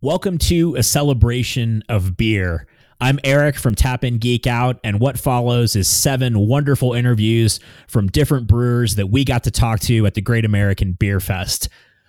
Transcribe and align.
Welcome 0.00 0.38
to 0.38 0.76
a 0.76 0.84
celebration 0.84 1.82
of 1.88 2.16
beer. 2.16 2.68
I'm 3.00 3.18
Eric 3.24 3.56
from 3.56 3.74
Tap 3.74 4.04
In 4.04 4.18
Geek 4.18 4.46
Out, 4.46 4.78
and 4.84 5.00
what 5.00 5.18
follows 5.18 5.74
is 5.74 5.88
seven 5.88 6.38
wonderful 6.38 6.92
interviews 6.92 7.58
from 7.88 8.06
different 8.06 8.46
brewers 8.46 8.94
that 8.94 9.08
we 9.08 9.24
got 9.24 9.42
to 9.42 9.50
talk 9.50 9.80
to 9.80 10.06
at 10.06 10.14
the 10.14 10.20
Great 10.20 10.44
American 10.44 10.92
Beer 10.92 11.18
Fest. 11.18 11.68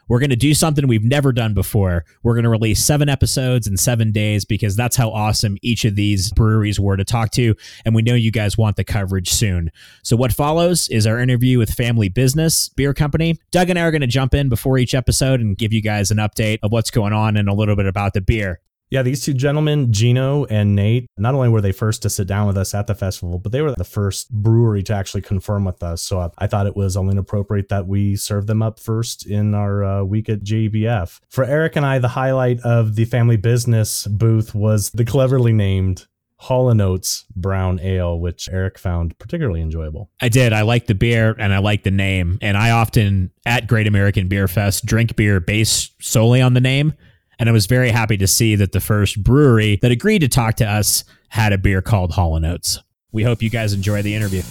We're 0.09 0.19
going 0.19 0.31
to 0.31 0.35
do 0.35 0.53
something 0.53 0.87
we've 0.87 1.03
never 1.03 1.31
done 1.31 1.53
before. 1.53 2.03
We're 2.23 2.33
going 2.33 2.43
to 2.43 2.49
release 2.49 2.83
seven 2.83 3.07
episodes 3.07 3.67
in 3.67 3.77
seven 3.77 4.11
days 4.11 4.43
because 4.43 4.75
that's 4.75 4.95
how 4.95 5.11
awesome 5.11 5.57
each 5.61 5.85
of 5.85 5.95
these 5.95 6.31
breweries 6.33 6.79
were 6.79 6.97
to 6.97 7.05
talk 7.05 7.31
to. 7.31 7.55
And 7.85 7.95
we 7.95 8.01
know 8.01 8.15
you 8.15 8.31
guys 8.31 8.57
want 8.57 8.75
the 8.75 8.83
coverage 8.83 9.29
soon. 9.29 9.71
So, 10.03 10.17
what 10.17 10.33
follows 10.33 10.89
is 10.89 11.07
our 11.07 11.19
interview 11.19 11.59
with 11.59 11.69
Family 11.69 12.09
Business 12.09 12.69
Beer 12.69 12.93
Company. 12.93 13.39
Doug 13.51 13.69
and 13.69 13.77
I 13.77 13.83
are 13.83 13.91
going 13.91 14.01
to 14.01 14.07
jump 14.07 14.33
in 14.33 14.49
before 14.49 14.77
each 14.77 14.95
episode 14.95 15.39
and 15.39 15.57
give 15.57 15.71
you 15.71 15.81
guys 15.81 16.11
an 16.11 16.17
update 16.17 16.59
of 16.63 16.71
what's 16.71 16.91
going 16.91 17.13
on 17.13 17.37
and 17.37 17.47
a 17.47 17.53
little 17.53 17.75
bit 17.75 17.85
about 17.85 18.13
the 18.13 18.21
beer. 18.21 18.59
Yeah, 18.91 19.03
these 19.03 19.23
two 19.23 19.33
gentlemen, 19.33 19.93
Gino 19.93 20.45
and 20.45 20.75
Nate, 20.75 21.07
not 21.15 21.35
only 21.35 21.47
were 21.49 21.61
they 21.61 21.71
first 21.71 22.01
to 22.01 22.09
sit 22.09 22.25
down 22.25 22.47
with 22.47 22.57
us 22.57 22.73
at 22.73 22.87
the 22.87 22.95
festival, 22.95 23.37
but 23.37 23.51
they 23.51 23.61
were 23.61 23.75
the 23.75 23.83
first 23.83 24.31
brewery 24.31 24.81
to 24.83 24.93
actually 24.93 25.21
confirm 25.21 25.63
with 25.63 25.83
us. 25.83 26.01
So 26.01 26.19
I, 26.19 26.29
I 26.39 26.47
thought 26.47 26.65
it 26.65 26.75
was 26.75 26.97
only 26.97 27.15
appropriate 27.15 27.69
that 27.69 27.87
we 27.87 28.15
serve 28.15 28.47
them 28.47 28.63
up 28.63 28.79
first 28.79 29.27
in 29.27 29.53
our 29.53 29.83
uh, 29.83 30.03
week 30.03 30.27
at 30.27 30.39
GABF. 30.39 31.19
For 31.29 31.43
Eric 31.43 31.75
and 31.75 31.85
I, 31.85 31.99
the 31.99 32.07
highlight 32.07 32.61
of 32.61 32.95
the 32.95 33.05
family 33.05 33.37
business 33.37 34.07
booth 34.07 34.55
was 34.55 34.89
the 34.89 35.05
cleverly 35.05 35.53
named 35.53 36.07
Hall 36.37 36.81
& 36.81 36.81
Oates 36.81 37.25
Brown 37.35 37.79
Ale, 37.81 38.19
which 38.19 38.49
Eric 38.49 38.79
found 38.79 39.19
particularly 39.19 39.61
enjoyable. 39.61 40.09
I 40.21 40.29
did. 40.29 40.53
I 40.53 40.61
like 40.61 40.87
the 40.87 40.95
beer 40.95 41.35
and 41.37 41.53
I 41.53 41.59
like 41.59 41.83
the 41.83 41.91
name. 41.91 42.39
And 42.41 42.57
I 42.57 42.71
often, 42.71 43.29
at 43.45 43.67
Great 43.67 43.87
American 43.87 44.29
Beer 44.29 44.47
Fest, 44.47 44.85
drink 44.85 45.15
beer 45.15 45.39
based 45.39 46.01
solely 46.01 46.41
on 46.41 46.53
the 46.53 46.61
name. 46.61 46.93
And 47.39 47.47
I 47.47 47.53
was 47.53 47.65
very 47.65 47.89
happy 47.89 48.17
to 48.17 48.27
see 48.27 48.55
that 48.55 48.73
the 48.73 48.81
first 48.81 49.23
brewery 49.23 49.79
that 49.81 49.91
agreed 49.91 50.19
to 50.19 50.27
talk 50.27 50.55
to 50.55 50.65
us 50.65 51.05
had 51.29 51.53
a 51.53 51.57
beer 51.57 51.81
called 51.81 52.11
Hall 52.11 52.39
&. 52.39 53.11
We 53.11 53.23
hope 53.23 53.41
you 53.41 53.49
guys 53.49 53.73
enjoy 53.73 54.01
the 54.01 54.13
interview. 54.13 54.43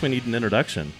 Guess 0.00 0.08
we 0.08 0.16
need 0.16 0.24
an 0.24 0.34
introduction. 0.34 0.90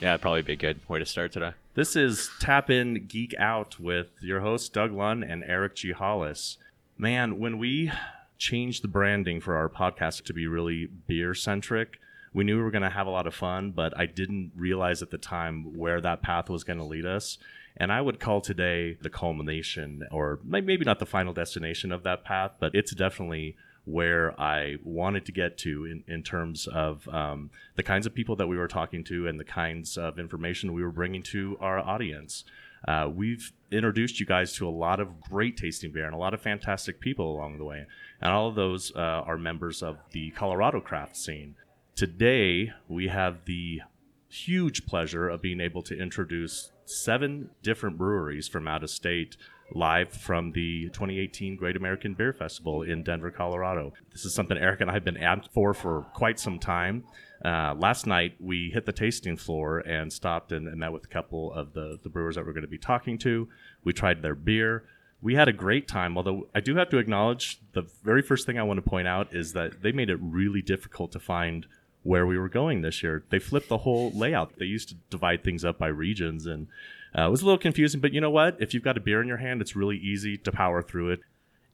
Yeah, 0.00 0.14
it'd 0.14 0.20
probably 0.20 0.42
be 0.42 0.54
a 0.54 0.56
good 0.56 0.80
way 0.88 0.98
to 0.98 1.06
start 1.06 1.30
today. 1.30 1.52
This 1.74 1.94
is 1.94 2.28
Tap 2.40 2.70
In 2.70 3.06
Geek 3.06 3.32
Out 3.38 3.78
with 3.78 4.08
your 4.20 4.40
hosts 4.40 4.68
Doug 4.68 4.90
Lunn 4.92 5.22
and 5.22 5.44
Eric 5.44 5.76
G. 5.76 5.92
Hollis. 5.92 6.58
Man, 6.96 7.38
when 7.38 7.58
we 7.58 7.92
changed 8.36 8.82
the 8.82 8.88
branding 8.88 9.40
for 9.40 9.56
our 9.56 9.68
podcast 9.68 10.24
to 10.24 10.32
be 10.32 10.48
really 10.48 10.86
beer 10.86 11.34
centric, 11.34 12.00
we 12.32 12.42
knew 12.42 12.56
we 12.56 12.62
were 12.64 12.72
going 12.72 12.82
to 12.82 12.90
have 12.90 13.06
a 13.06 13.10
lot 13.10 13.28
of 13.28 13.34
fun, 13.34 13.70
but 13.70 13.96
I 13.96 14.06
didn't 14.06 14.50
realize 14.56 15.02
at 15.02 15.10
the 15.12 15.18
time 15.18 15.78
where 15.78 16.00
that 16.00 16.22
path 16.22 16.50
was 16.50 16.64
going 16.64 16.80
to 16.80 16.84
lead 16.84 17.06
us. 17.06 17.38
And 17.76 17.92
I 17.92 18.00
would 18.00 18.18
call 18.18 18.40
today 18.40 18.96
the 19.00 19.10
culmination, 19.10 20.02
or 20.10 20.40
maybe 20.42 20.84
not 20.84 20.98
the 20.98 21.06
final 21.06 21.32
destination 21.32 21.92
of 21.92 22.02
that 22.02 22.24
path, 22.24 22.52
but 22.58 22.74
it's 22.74 22.92
definitely 22.92 23.54
where 23.88 24.38
I 24.38 24.76
wanted 24.84 25.24
to 25.26 25.32
get 25.32 25.56
to 25.58 25.86
in, 25.86 26.04
in 26.06 26.22
terms 26.22 26.66
of 26.66 27.08
um, 27.08 27.50
the 27.76 27.82
kinds 27.82 28.06
of 28.06 28.14
people 28.14 28.36
that 28.36 28.46
we 28.46 28.56
were 28.56 28.68
talking 28.68 29.02
to 29.04 29.26
and 29.26 29.40
the 29.40 29.44
kinds 29.44 29.96
of 29.96 30.18
information 30.18 30.74
we 30.74 30.82
were 30.82 30.92
bringing 30.92 31.22
to 31.24 31.56
our 31.60 31.78
audience. 31.78 32.44
Uh, 32.86 33.08
we've 33.12 33.52
introduced 33.72 34.20
you 34.20 34.26
guys 34.26 34.52
to 34.52 34.68
a 34.68 34.70
lot 34.70 35.00
of 35.00 35.20
great 35.20 35.56
tasting 35.56 35.90
beer 35.90 36.04
and 36.04 36.14
a 36.14 36.18
lot 36.18 36.34
of 36.34 36.40
fantastic 36.40 37.00
people 37.00 37.34
along 37.34 37.58
the 37.58 37.64
way. 37.64 37.86
And 38.20 38.30
all 38.30 38.48
of 38.48 38.54
those 38.54 38.92
uh, 38.94 38.98
are 38.98 39.38
members 39.38 39.82
of 39.82 39.98
the 40.12 40.30
Colorado 40.32 40.80
craft 40.80 41.16
scene. 41.16 41.56
Today, 41.96 42.72
we 42.88 43.08
have 43.08 43.46
the 43.46 43.80
huge 44.28 44.86
pleasure 44.86 45.28
of 45.28 45.40
being 45.40 45.60
able 45.60 45.82
to 45.82 45.98
introduce 45.98 46.70
seven 46.84 47.50
different 47.62 47.96
breweries 47.96 48.48
from 48.48 48.68
out 48.68 48.82
of 48.82 48.90
state 48.90 49.36
live 49.74 50.12
from 50.12 50.52
the 50.52 50.84
2018 50.90 51.56
Great 51.56 51.76
American 51.76 52.14
Beer 52.14 52.32
Festival 52.32 52.82
in 52.82 53.02
Denver, 53.02 53.30
Colorado. 53.30 53.92
This 54.12 54.24
is 54.24 54.34
something 54.34 54.56
Eric 54.56 54.80
and 54.80 54.90
I 54.90 54.94
have 54.94 55.04
been 55.04 55.16
amped 55.16 55.48
for 55.52 55.74
for 55.74 56.02
quite 56.14 56.40
some 56.40 56.58
time. 56.58 57.04
Uh, 57.44 57.74
last 57.78 58.06
night, 58.06 58.34
we 58.40 58.70
hit 58.72 58.86
the 58.86 58.92
tasting 58.92 59.36
floor 59.36 59.78
and 59.80 60.12
stopped 60.12 60.50
and, 60.52 60.66
and 60.66 60.78
met 60.78 60.92
with 60.92 61.04
a 61.04 61.08
couple 61.08 61.52
of 61.52 61.72
the, 61.72 61.98
the 62.02 62.08
brewers 62.08 62.34
that 62.34 62.44
we're 62.44 62.52
going 62.52 62.62
to 62.62 62.68
be 62.68 62.78
talking 62.78 63.18
to. 63.18 63.48
We 63.84 63.92
tried 63.92 64.22
their 64.22 64.34
beer. 64.34 64.84
We 65.20 65.34
had 65.34 65.48
a 65.48 65.52
great 65.52 65.88
time, 65.88 66.16
although 66.16 66.48
I 66.54 66.60
do 66.60 66.76
have 66.76 66.90
to 66.90 66.98
acknowledge 66.98 67.60
the 67.72 67.82
very 68.02 68.22
first 68.22 68.46
thing 68.46 68.58
I 68.58 68.62
want 68.62 68.78
to 68.78 68.88
point 68.88 69.08
out 69.08 69.34
is 69.34 69.52
that 69.52 69.82
they 69.82 69.92
made 69.92 70.10
it 70.10 70.18
really 70.20 70.62
difficult 70.62 71.12
to 71.12 71.20
find 71.20 71.66
where 72.02 72.26
we 72.26 72.38
were 72.38 72.48
going 72.48 72.82
this 72.82 73.02
year. 73.02 73.24
They 73.30 73.38
flipped 73.38 73.68
the 73.68 73.78
whole 73.78 74.10
layout. 74.12 74.58
They 74.58 74.66
used 74.66 74.88
to 74.90 74.94
divide 75.10 75.42
things 75.42 75.64
up 75.64 75.78
by 75.78 75.88
regions, 75.88 76.46
and 76.46 76.68
uh, 77.16 77.26
it 77.26 77.30
was 77.30 77.42
a 77.42 77.44
little 77.44 77.58
confusing. 77.58 78.00
But 78.00 78.12
you 78.12 78.20
know 78.20 78.30
what? 78.30 78.56
If 78.60 78.74
you've 78.74 78.82
got 78.82 78.96
a 78.96 79.00
beer 79.00 79.20
in 79.20 79.28
your 79.28 79.36
hand, 79.38 79.60
it's 79.60 79.76
really 79.76 79.96
easy 79.96 80.36
to 80.38 80.52
power 80.52 80.82
through 80.82 81.10
it. 81.10 81.20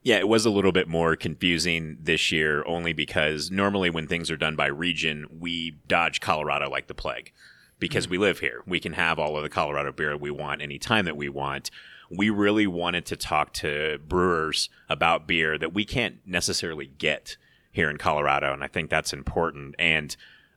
Yeah, 0.03 0.19
it 0.19 0.29
was 0.29 0.45
a 0.45 0.51
little 0.51 0.73
bit 0.73 0.87
more 0.87 1.17
confusing 1.17 1.97
this 1.99 2.31
year 2.31 2.63
only 2.67 2.93
because 2.93 3.51
normally 3.51 3.89
when 3.89 4.07
things 4.07 4.31
are 4.31 4.37
done 4.37 4.55
by 4.55 4.67
region, 4.67 5.27
we 5.41 5.79
dodge 5.89 6.21
Colorado 6.21 6.69
like 6.69 6.89
the 6.89 6.95
plague 6.95 7.33
because 7.79 8.07
we 8.07 8.19
live 8.19 8.41
here. 8.41 8.63
We 8.67 8.81
can 8.81 8.93
have 8.93 9.19
all 9.19 9.37
of 9.37 9.43
the 9.43 9.49
Colorado 9.49 9.93
beer 9.93 10.15
we 10.17 10.31
want 10.31 10.61
anytime 10.61 11.07
that 11.07 11.17
we 11.17 11.31
want. 11.31 11.71
We 12.11 12.29
really 12.29 12.67
wanted 12.67 13.07
to 13.07 13.17
talk 13.17 13.55
to 13.55 13.99
brewers 14.07 14.69
about 14.91 15.27
beer 15.27 15.57
that 15.57 15.73
we 15.73 15.87
can't 15.87 16.19
necessarily 16.27 16.87
get 16.87 17.39
here 17.73 17.89
in 17.91 17.97
Colorado, 17.97 18.53
and 18.53 18.63
I 18.63 18.69
think 18.69 18.91
that's 18.91 19.13
important. 19.13 19.75
And 19.79 20.15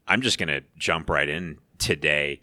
I'm 0.07 0.21
just 0.21 0.37
going 0.37 0.49
to 0.49 0.63
jump 0.77 1.09
right 1.09 1.27
in 1.27 1.57
today. 1.79 2.41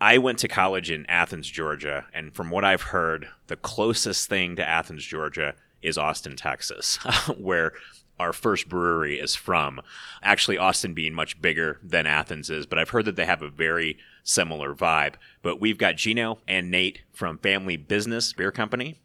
I 0.00 0.18
went 0.18 0.38
to 0.40 0.48
college 0.48 0.90
in 0.90 1.06
Athens, 1.06 1.48
Georgia, 1.48 2.06
and 2.12 2.34
from 2.34 2.50
what 2.50 2.64
I've 2.64 2.82
heard, 2.82 3.28
the 3.46 3.56
closest 3.56 4.28
thing 4.28 4.56
to 4.56 4.68
Athens, 4.68 5.04
Georgia 5.04 5.54
is 5.80 5.96
Austin, 5.96 6.36
Texas, 6.36 6.96
where 7.38 7.72
our 8.18 8.32
first 8.32 8.68
brewery 8.68 9.18
is 9.18 9.34
from. 9.34 9.80
Actually, 10.22 10.58
Austin 10.58 10.94
being 10.94 11.14
much 11.14 11.40
bigger 11.40 11.78
than 11.82 12.06
Athens 12.06 12.50
is, 12.50 12.66
but 12.66 12.78
I've 12.78 12.90
heard 12.90 13.06
that 13.06 13.16
they 13.16 13.26
have 13.26 13.42
a 13.42 13.48
very 13.48 13.98
similar 14.22 14.74
vibe. 14.74 15.14
But 15.42 15.60
we've 15.60 15.78
got 15.78 15.96
Gino 15.96 16.40
and 16.46 16.70
Nate 16.70 17.02
from 17.12 17.38
Family 17.38 17.76
Business 17.76 18.32
Beer 18.32 18.52
Company 18.52 19.00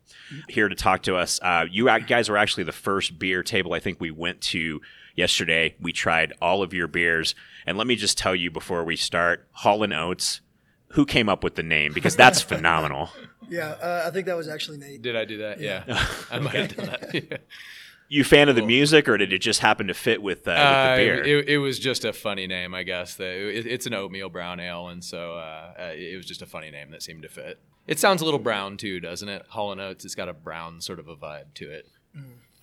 here 0.49 0.69
to 0.69 0.75
talk 0.75 1.03
to 1.03 1.15
us. 1.15 1.39
Uh, 1.41 1.65
you 1.69 1.85
guys 2.01 2.29
were 2.29 2.37
actually 2.37 2.63
the 2.63 2.71
first 2.71 3.19
beer 3.19 3.43
table 3.43 3.73
I 3.73 3.79
think 3.79 3.99
we 3.99 4.11
went 4.11 4.41
to 4.41 4.81
yesterday. 5.15 5.75
We 5.79 5.91
tried 5.91 6.33
all 6.41 6.63
of 6.63 6.73
your 6.73 6.87
beers. 6.87 7.35
And 7.65 7.77
let 7.77 7.87
me 7.87 7.95
just 7.95 8.17
tell 8.17 8.35
you 8.35 8.49
before 8.49 8.83
we 8.83 8.95
start 8.95 9.47
Hall 9.51 9.83
and 9.83 9.93
Oates, 9.93 10.41
who 10.93 11.05
came 11.05 11.29
up 11.29 11.43
with 11.43 11.55
the 11.55 11.63
name? 11.63 11.93
Because 11.93 12.15
that's 12.15 12.41
phenomenal. 12.53 13.09
Yeah, 13.49 13.69
uh, 13.81 14.03
I 14.07 14.11
think 14.11 14.25
that 14.27 14.37
was 14.37 14.47
actually 14.47 14.77
Nate. 14.77 15.01
Did 15.01 15.15
I 15.15 15.25
do 15.25 15.37
that? 15.39 15.59
Yeah, 15.59 15.83
I 16.31 16.39
might 16.39 16.53
have 16.55 16.75
done 16.75 16.85
that. 16.87 17.13
Yeah. 17.13 17.37
You 18.13 18.25
fan 18.25 18.49
of 18.49 18.57
the 18.57 18.61
music, 18.61 19.07
or 19.07 19.17
did 19.17 19.31
it 19.31 19.37
just 19.39 19.61
happen 19.61 19.87
to 19.87 19.93
fit 19.93 20.21
with, 20.21 20.45
uh, 20.45 20.51
with 20.51 20.57
Uh, 20.59 20.95
the 20.97 21.01
beer? 21.01 21.23
it, 21.23 21.47
it 21.47 21.57
was 21.59 21.79
just 21.79 22.03
a 22.03 22.11
funny 22.11 22.45
name, 22.45 22.73
I 22.73 22.83
guess. 22.83 23.15
That 23.15 23.29
it, 23.37 23.65
it's 23.65 23.85
an 23.85 23.93
oatmeal 23.93 24.27
brown 24.27 24.59
ale, 24.59 24.89
and 24.89 25.01
so 25.01 25.35
uh, 25.35 25.73
uh, 25.79 25.91
it 25.95 26.17
was 26.17 26.25
just 26.25 26.41
a 26.41 26.45
funny 26.45 26.71
name 26.71 26.91
that 26.91 27.01
seemed 27.03 27.21
to 27.21 27.29
fit. 27.29 27.57
It 27.87 27.99
sounds 27.99 28.21
a 28.21 28.25
little 28.25 28.37
brown 28.41 28.75
too, 28.75 28.99
doesn't 28.99 29.29
it? 29.29 29.45
Hall 29.47 29.71
and 29.71 29.79
Oates. 29.79 30.03
It's 30.03 30.13
got 30.15 30.27
a 30.27 30.33
brown 30.33 30.81
sort 30.81 30.99
of 30.99 31.07
a 31.07 31.15
vibe 31.15 31.53
to 31.53 31.71
it. 31.71 31.87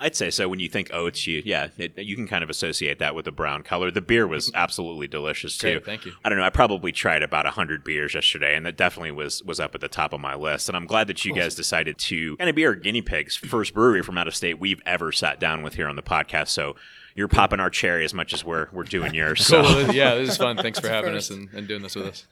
I'd 0.00 0.14
say 0.14 0.30
so. 0.30 0.48
When 0.48 0.60
you 0.60 0.68
think 0.68 0.90
oats, 0.92 1.26
you 1.26 1.42
yeah, 1.44 1.68
it, 1.76 1.98
you 1.98 2.14
can 2.14 2.28
kind 2.28 2.44
of 2.44 2.50
associate 2.50 3.00
that 3.00 3.16
with 3.16 3.24
the 3.24 3.32
brown 3.32 3.64
color. 3.64 3.90
The 3.90 4.00
beer 4.00 4.28
was 4.28 4.46
mm-hmm. 4.48 4.56
absolutely 4.56 5.08
delicious 5.08 5.58
too. 5.58 5.80
Great, 5.80 5.84
thank 5.84 6.06
you. 6.06 6.12
I 6.24 6.28
don't 6.28 6.38
know. 6.38 6.44
I 6.44 6.50
probably 6.50 6.92
tried 6.92 7.22
about 7.22 7.46
hundred 7.46 7.82
beers 7.82 8.14
yesterday, 8.14 8.54
and 8.54 8.64
that 8.64 8.76
definitely 8.76 9.10
was 9.10 9.42
was 9.42 9.58
up 9.58 9.74
at 9.74 9.80
the 9.80 9.88
top 9.88 10.12
of 10.12 10.20
my 10.20 10.36
list. 10.36 10.68
And 10.68 10.76
I'm 10.76 10.86
glad 10.86 11.08
that 11.08 11.24
you 11.24 11.34
guys 11.34 11.54
decided 11.56 11.98
to 11.98 12.36
kind 12.36 12.48
of 12.48 12.54
be 12.54 12.64
our 12.64 12.74
guinea 12.76 13.02
pigs. 13.02 13.36
First 13.36 13.74
brewery 13.74 14.02
from 14.02 14.16
out 14.18 14.28
of 14.28 14.36
state 14.36 14.60
we've 14.60 14.82
ever 14.86 15.10
sat 15.10 15.40
down 15.40 15.62
with 15.62 15.74
here 15.74 15.88
on 15.88 15.96
the 15.96 16.02
podcast. 16.02 16.48
So 16.48 16.76
you're 17.16 17.26
popping 17.26 17.58
our 17.58 17.70
cherry 17.70 18.04
as 18.04 18.14
much 18.14 18.32
as 18.32 18.44
we're 18.44 18.68
we're 18.72 18.84
doing 18.84 19.14
yours. 19.14 19.44
So 19.44 19.62
Cool. 19.62 19.94
yeah, 19.94 20.14
this 20.14 20.30
is 20.30 20.36
fun. 20.36 20.56
Thanks 20.56 20.78
for 20.78 20.88
having 20.88 21.14
us 21.14 21.30
and, 21.30 21.48
and 21.52 21.66
doing 21.66 21.82
this 21.82 21.96
with 21.96 22.06
us. 22.06 22.26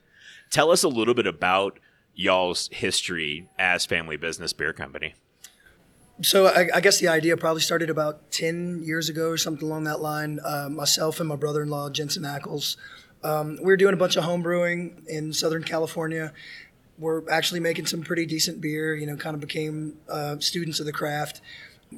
tell 0.50 0.70
us 0.70 0.84
a 0.84 0.88
little 0.88 1.14
bit 1.14 1.26
about 1.26 1.80
y'all's 2.14 2.68
history 2.72 3.48
as 3.58 3.84
family 3.84 4.16
business 4.16 4.52
beer 4.52 4.72
company. 4.72 5.14
So 6.22 6.46
I, 6.46 6.68
I, 6.74 6.80
guess 6.80 6.98
the 6.98 7.08
idea 7.08 7.36
probably 7.36 7.60
started 7.60 7.90
about 7.90 8.30
10 8.30 8.82
years 8.82 9.10
ago 9.10 9.28
or 9.28 9.36
something 9.36 9.68
along 9.68 9.84
that 9.84 10.00
line. 10.00 10.40
Uh, 10.42 10.68
myself 10.70 11.20
and 11.20 11.28
my 11.28 11.36
brother-in-law, 11.36 11.90
Jensen 11.90 12.22
Ackles, 12.22 12.78
um, 13.22 13.58
we 13.58 13.66
were 13.66 13.76
doing 13.76 13.92
a 13.92 13.98
bunch 13.98 14.16
of 14.16 14.24
home 14.24 14.40
brewing 14.40 15.02
in 15.08 15.34
Southern 15.34 15.62
California. 15.62 16.32
We're 16.98 17.28
actually 17.28 17.60
making 17.60 17.84
some 17.84 18.00
pretty 18.00 18.24
decent 18.24 18.62
beer, 18.62 18.96
you 18.96 19.06
know, 19.06 19.16
kind 19.16 19.34
of 19.34 19.40
became 19.40 19.98
uh, 20.08 20.36
students 20.38 20.80
of 20.80 20.86
the 20.86 20.92
craft. 20.92 21.42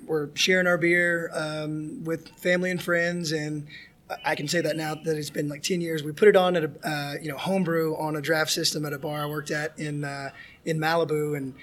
We're 0.05 0.31
sharing 0.35 0.67
our 0.67 0.79
beer 0.79 1.31
um, 1.33 2.03
with 2.03 2.29
family 2.41 2.73
and 2.73 2.83
friends, 2.83 3.31
and 3.31 3.69
I 4.25 4.35
can 4.35 4.49
say 4.49 4.61
that 4.61 4.77
now 4.77 4.97
that 4.97 5.17
it's 5.17 5.31
been 5.31 5.49
like 5.49 5.63
10 5.63 5.81
years. 5.81 6.03
We 6.03 6.11
put 6.11 6.27
it 6.27 6.35
on 6.35 6.57
at 6.57 6.65
a, 6.65 6.71
uh, 6.83 7.15
you 7.23 7.31
know, 7.31 7.37
homebrew 7.37 7.97
on 7.97 8.17
a 8.17 8.21
draft 8.21 8.51
system 8.51 8.85
at 8.85 8.93
a 8.93 8.99
bar 8.99 9.23
I 9.23 9.27
worked 9.27 9.53
at 9.53 9.79
in, 9.79 10.05
uh, 10.05 10.31
in 10.65 10.79
Malibu. 10.79 11.37
And, 11.37 11.55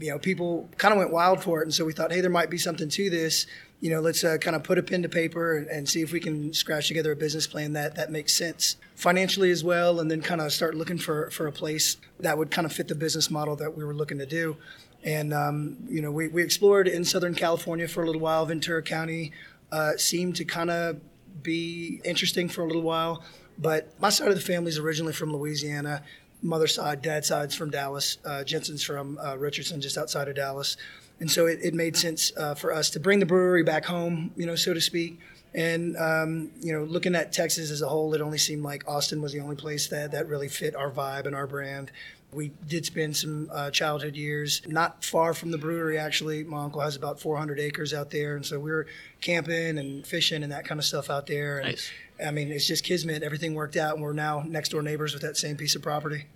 you 0.00 0.10
know, 0.10 0.18
people 0.18 0.68
kind 0.76 0.92
of 0.92 0.98
went 0.98 1.12
wild 1.12 1.42
for 1.42 1.60
it. 1.60 1.64
And 1.64 1.74
so 1.74 1.84
we 1.84 1.92
thought, 1.92 2.12
hey, 2.12 2.20
there 2.20 2.30
might 2.30 2.50
be 2.50 2.58
something 2.58 2.88
to 2.88 3.10
this. 3.10 3.46
You 3.80 3.90
know, 3.90 4.00
let's 4.00 4.24
uh, 4.24 4.38
kind 4.38 4.56
of 4.56 4.64
put 4.64 4.78
a 4.78 4.82
pen 4.82 5.02
to 5.02 5.08
paper 5.08 5.56
and, 5.56 5.66
and, 5.68 5.88
see 5.88 6.02
if 6.02 6.12
we 6.12 6.18
can 6.18 6.52
scratch 6.52 6.88
together 6.88 7.12
a 7.12 7.16
business 7.16 7.46
plan 7.46 7.74
that, 7.74 7.94
that 7.94 8.10
makes 8.10 8.34
sense 8.34 8.76
financially 8.96 9.52
as 9.52 9.62
well. 9.62 10.00
And 10.00 10.10
then 10.10 10.20
kind 10.20 10.40
of 10.40 10.52
start 10.52 10.74
looking 10.74 10.98
for, 10.98 11.30
for 11.30 11.46
a 11.46 11.52
place 11.52 11.96
that 12.18 12.36
would 12.36 12.50
kind 12.50 12.66
of 12.66 12.72
fit 12.72 12.88
the 12.88 12.96
business 12.96 13.30
model 13.30 13.54
that 13.56 13.76
we 13.76 13.84
were 13.84 13.94
looking 13.94 14.18
to 14.18 14.26
do. 14.26 14.56
And, 15.04 15.32
um, 15.32 15.76
you 15.88 16.02
know, 16.02 16.10
we, 16.10 16.26
we 16.28 16.42
explored 16.42 16.88
in 16.88 17.04
Southern 17.04 17.34
California 17.34 17.86
for 17.86 18.02
a 18.02 18.06
little 18.06 18.20
while. 18.20 18.44
Ventura 18.46 18.82
County 18.82 19.32
uh, 19.70 19.92
seemed 19.96 20.34
to 20.36 20.44
kind 20.44 20.70
of 20.70 21.00
be 21.42 22.00
interesting 22.04 22.48
for 22.48 22.62
a 22.62 22.66
little 22.66 22.82
while. 22.82 23.22
But 23.58 24.00
my 24.00 24.10
side 24.10 24.28
of 24.28 24.34
the 24.34 24.40
family 24.40 24.70
is 24.70 24.78
originally 24.78 25.12
from 25.12 25.32
Louisiana. 25.32 26.02
Mother 26.42 26.66
side, 26.66 27.02
dad 27.02 27.24
side's 27.24 27.54
from 27.54 27.70
Dallas. 27.70 28.18
Uh, 28.24 28.44
Jensen's 28.44 28.82
from 28.82 29.18
uh, 29.18 29.36
Richardson, 29.36 29.80
just 29.80 29.98
outside 29.98 30.28
of 30.28 30.36
Dallas. 30.36 30.76
And 31.20 31.30
so 31.30 31.46
it, 31.46 31.58
it 31.62 31.74
made 31.74 31.96
sense 31.96 32.32
uh, 32.36 32.54
for 32.54 32.72
us 32.72 32.90
to 32.90 33.00
bring 33.00 33.18
the 33.18 33.26
brewery 33.26 33.64
back 33.64 33.84
home, 33.84 34.30
you 34.36 34.46
know, 34.46 34.54
so 34.54 34.72
to 34.72 34.80
speak. 34.80 35.18
And 35.54 35.96
um, 35.96 36.50
you 36.60 36.72
know, 36.72 36.84
looking 36.84 37.14
at 37.14 37.32
Texas 37.32 37.70
as 37.70 37.82
a 37.82 37.88
whole, 37.88 38.14
it 38.14 38.20
only 38.20 38.38
seemed 38.38 38.62
like 38.62 38.86
Austin 38.86 39.22
was 39.22 39.32
the 39.32 39.40
only 39.40 39.56
place 39.56 39.88
that 39.88 40.12
that 40.12 40.28
really 40.28 40.48
fit 40.48 40.76
our 40.76 40.90
vibe 40.90 41.26
and 41.26 41.34
our 41.34 41.46
brand. 41.46 41.90
We 42.32 42.52
did 42.66 42.84
spend 42.84 43.16
some 43.16 43.48
uh, 43.52 43.70
childhood 43.70 44.14
years 44.14 44.62
not 44.66 45.02
far 45.02 45.32
from 45.32 45.50
the 45.50 45.58
brewery, 45.58 45.98
actually. 45.98 46.44
My 46.44 46.62
uncle 46.62 46.80
has 46.80 46.94
about 46.94 47.18
400 47.20 47.58
acres 47.58 47.94
out 47.94 48.10
there. 48.10 48.36
And 48.36 48.44
so 48.44 48.58
we 48.58 48.70
were 48.70 48.86
camping 49.20 49.78
and 49.78 50.06
fishing 50.06 50.42
and 50.42 50.52
that 50.52 50.66
kind 50.66 50.78
of 50.78 50.84
stuff 50.84 51.08
out 51.08 51.26
there. 51.26 51.58
And 51.58 51.68
nice. 51.68 51.90
I 52.24 52.30
mean, 52.30 52.50
it's 52.50 52.66
just 52.66 52.84
kismet. 52.84 53.22
Everything 53.22 53.54
worked 53.54 53.76
out, 53.76 53.94
and 53.94 54.02
we're 54.02 54.12
now 54.12 54.42
next 54.46 54.70
door 54.70 54.82
neighbors 54.82 55.12
with 55.12 55.22
that 55.22 55.36
same 55.36 55.56
piece 55.56 55.74
of 55.74 55.82
property. 55.82 56.26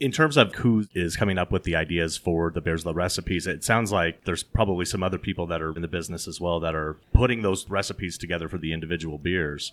In 0.00 0.10
terms 0.10 0.36
of 0.36 0.54
who 0.56 0.86
is 0.94 1.16
coming 1.16 1.38
up 1.38 1.52
with 1.52 1.62
the 1.62 1.76
ideas 1.76 2.16
for 2.16 2.50
the 2.50 2.60
Beers 2.60 2.82
the 2.82 2.92
recipes, 2.92 3.46
it 3.46 3.62
sounds 3.62 3.92
like 3.92 4.24
there's 4.24 4.42
probably 4.42 4.84
some 4.84 5.02
other 5.02 5.18
people 5.18 5.46
that 5.46 5.62
are 5.62 5.74
in 5.74 5.82
the 5.82 5.88
business 5.88 6.26
as 6.26 6.40
well 6.40 6.58
that 6.60 6.74
are 6.74 6.96
putting 7.12 7.42
those 7.42 7.68
recipes 7.70 8.18
together 8.18 8.48
for 8.48 8.58
the 8.58 8.72
individual 8.72 9.16
beers. 9.16 9.72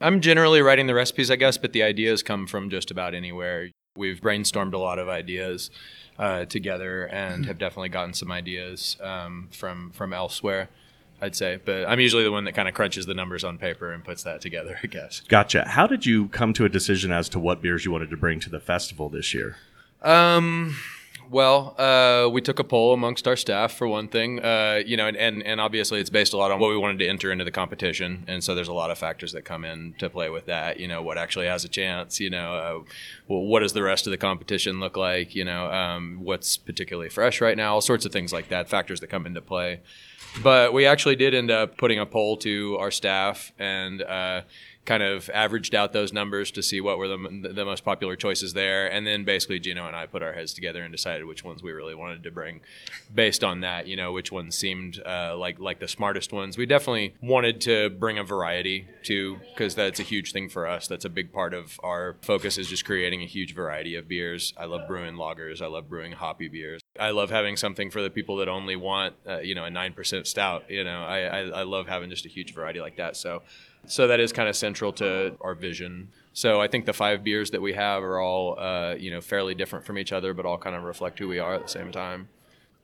I'm 0.00 0.20
generally 0.20 0.62
writing 0.62 0.86
the 0.86 0.94
recipes, 0.94 1.30
I 1.30 1.36
guess, 1.36 1.58
but 1.58 1.72
the 1.72 1.82
ideas 1.82 2.22
come 2.22 2.46
from 2.46 2.70
just 2.70 2.90
about 2.90 3.14
anywhere. 3.14 3.70
We've 3.96 4.20
brainstormed 4.20 4.74
a 4.74 4.78
lot 4.78 4.98
of 4.98 5.08
ideas 5.08 5.70
uh, 6.18 6.44
together 6.46 7.06
and 7.06 7.46
have 7.46 7.58
definitely 7.58 7.90
gotten 7.90 8.14
some 8.14 8.32
ideas 8.32 8.96
um, 9.00 9.48
from 9.52 9.90
from 9.92 10.12
elsewhere. 10.12 10.68
I'd 11.20 11.34
say, 11.34 11.58
but 11.64 11.88
I'm 11.88 11.98
usually 11.98 12.24
the 12.24 12.32
one 12.32 12.44
that 12.44 12.52
kind 12.52 12.68
of 12.68 12.74
crunches 12.74 13.06
the 13.06 13.14
numbers 13.14 13.42
on 13.42 13.56
paper 13.56 13.90
and 13.90 14.04
puts 14.04 14.22
that 14.24 14.40
together. 14.40 14.78
I 14.82 14.86
guess. 14.86 15.20
Gotcha. 15.20 15.66
How 15.66 15.86
did 15.86 16.04
you 16.04 16.28
come 16.28 16.52
to 16.54 16.64
a 16.64 16.68
decision 16.68 17.10
as 17.10 17.28
to 17.30 17.38
what 17.38 17.62
beers 17.62 17.84
you 17.84 17.90
wanted 17.90 18.10
to 18.10 18.16
bring 18.16 18.38
to 18.40 18.50
the 18.50 18.60
festival 18.60 19.08
this 19.08 19.32
year? 19.32 19.56
Um, 20.02 20.76
well, 21.30 21.74
uh, 21.78 22.28
we 22.28 22.40
took 22.40 22.58
a 22.58 22.64
poll 22.64 22.92
amongst 22.92 23.26
our 23.26 23.36
staff 23.36 23.72
for 23.72 23.86
one 23.88 24.08
thing, 24.08 24.40
uh, 24.40 24.82
you 24.84 24.96
know, 24.96 25.06
and, 25.06 25.16
and, 25.16 25.42
and 25.42 25.60
obviously 25.60 26.00
it's 26.00 26.10
based 26.10 26.32
a 26.32 26.36
lot 26.36 26.50
on 26.50 26.60
what 26.60 26.70
we 26.70 26.76
wanted 26.76 26.98
to 26.98 27.08
enter 27.08 27.32
into 27.32 27.44
the 27.44 27.50
competition, 27.50 28.24
and 28.26 28.42
so 28.42 28.54
there's 28.54 28.68
a 28.68 28.72
lot 28.72 28.90
of 28.90 28.98
factors 28.98 29.32
that 29.32 29.44
come 29.44 29.64
in 29.64 29.94
to 29.98 30.08
play 30.08 30.28
with 30.30 30.46
that. 30.46 30.78
You 30.78 30.88
know, 30.88 31.02
what 31.02 31.18
actually 31.18 31.46
has 31.46 31.64
a 31.64 31.68
chance. 31.68 32.20
You 32.20 32.30
know, 32.30 32.54
uh, 32.54 32.90
well, 33.28 33.42
what 33.42 33.60
does 33.60 33.72
the 33.72 33.82
rest 33.82 34.06
of 34.06 34.10
the 34.10 34.16
competition 34.16 34.80
look 34.80 34.96
like? 34.96 35.34
You 35.34 35.44
know, 35.44 35.70
um, 35.70 36.20
what's 36.22 36.56
particularly 36.56 37.08
fresh 37.08 37.40
right 37.40 37.56
now? 37.56 37.74
All 37.74 37.80
sorts 37.80 38.04
of 38.04 38.12
things 38.12 38.32
like 38.32 38.48
that. 38.48 38.68
Factors 38.68 39.00
that 39.00 39.08
come 39.08 39.26
into 39.26 39.40
play. 39.40 39.80
But 40.42 40.72
we 40.72 40.86
actually 40.86 41.16
did 41.16 41.34
end 41.34 41.50
up 41.50 41.78
putting 41.78 41.98
a 41.98 42.06
poll 42.06 42.36
to 42.38 42.76
our 42.78 42.90
staff 42.90 43.52
and 43.58 44.02
uh, 44.02 44.42
kind 44.86 45.02
of 45.02 45.28
averaged 45.34 45.74
out 45.74 45.92
those 45.92 46.12
numbers 46.12 46.50
to 46.52 46.62
see 46.62 46.80
what 46.80 46.96
were 46.96 47.08
the, 47.08 47.50
the 47.52 47.64
most 47.64 47.84
popular 47.84 48.16
choices 48.16 48.52
there. 48.54 48.90
And 48.90 49.06
then 49.06 49.24
basically 49.24 49.58
Gino 49.58 49.86
and 49.86 49.96
I 49.96 50.06
put 50.06 50.22
our 50.22 50.32
heads 50.32 50.54
together 50.54 50.82
and 50.82 50.92
decided 50.92 51.26
which 51.26 51.44
ones 51.44 51.62
we 51.62 51.72
really 51.72 51.94
wanted 51.94 52.22
to 52.22 52.30
bring 52.30 52.60
based 53.12 53.42
on 53.42 53.60
that, 53.60 53.88
you 53.88 53.96
know, 53.96 54.12
which 54.12 54.30
ones 54.30 54.56
seemed 54.56 55.02
uh, 55.04 55.36
like, 55.36 55.58
like 55.58 55.80
the 55.80 55.88
smartest 55.88 56.32
ones. 56.32 56.56
We 56.56 56.66
definitely 56.66 57.14
wanted 57.20 57.60
to 57.62 57.90
bring 57.90 58.18
a 58.18 58.24
variety 58.24 58.86
too, 59.02 59.38
because 59.52 59.74
that's 59.74 59.98
a 59.98 60.04
huge 60.04 60.32
thing 60.32 60.48
for 60.48 60.66
us. 60.66 60.86
That's 60.86 61.04
a 61.04 61.10
big 61.10 61.32
part 61.32 61.52
of 61.52 61.78
our 61.82 62.16
focus 62.22 62.56
is 62.56 62.68
just 62.68 62.84
creating 62.84 63.22
a 63.22 63.26
huge 63.26 63.54
variety 63.54 63.96
of 63.96 64.06
beers. 64.06 64.54
I 64.56 64.66
love 64.66 64.86
brewing 64.86 65.16
lagers. 65.16 65.60
I 65.60 65.66
love 65.66 65.88
brewing 65.88 66.12
hoppy 66.12 66.48
beers. 66.48 66.80
I 66.98 67.10
love 67.10 67.30
having 67.30 67.56
something 67.56 67.90
for 67.90 68.02
the 68.02 68.10
people 68.10 68.36
that 68.36 68.48
only 68.48 68.76
want, 68.76 69.14
uh, 69.28 69.40
you 69.40 69.54
know, 69.56 69.64
a 69.64 69.70
9% 69.70 70.26
stout. 70.26 70.70
You 70.70 70.84
know, 70.84 71.02
I, 71.02 71.20
I, 71.22 71.40
I 71.40 71.62
love 71.64 71.88
having 71.88 72.08
just 72.08 72.24
a 72.24 72.28
huge 72.28 72.54
variety 72.54 72.80
like 72.80 72.96
that. 72.96 73.16
So 73.16 73.42
so 73.86 74.06
that 74.06 74.20
is 74.20 74.32
kind 74.32 74.48
of 74.48 74.56
central 74.56 74.92
to 74.94 75.36
our 75.40 75.54
vision. 75.54 76.08
So 76.32 76.60
I 76.60 76.68
think 76.68 76.84
the 76.84 76.92
five 76.92 77.24
beers 77.24 77.50
that 77.52 77.62
we 77.62 77.72
have 77.72 78.02
are 78.02 78.18
all, 78.18 78.58
uh, 78.58 78.94
you 78.98 79.10
know, 79.10 79.20
fairly 79.20 79.54
different 79.54 79.86
from 79.86 79.98
each 79.98 80.12
other, 80.12 80.34
but 80.34 80.44
all 80.44 80.58
kind 80.58 80.76
of 80.76 80.82
reflect 80.82 81.18
who 81.18 81.28
we 81.28 81.38
are 81.38 81.54
at 81.54 81.62
the 81.62 81.68
same 81.68 81.90
time. 81.92 82.28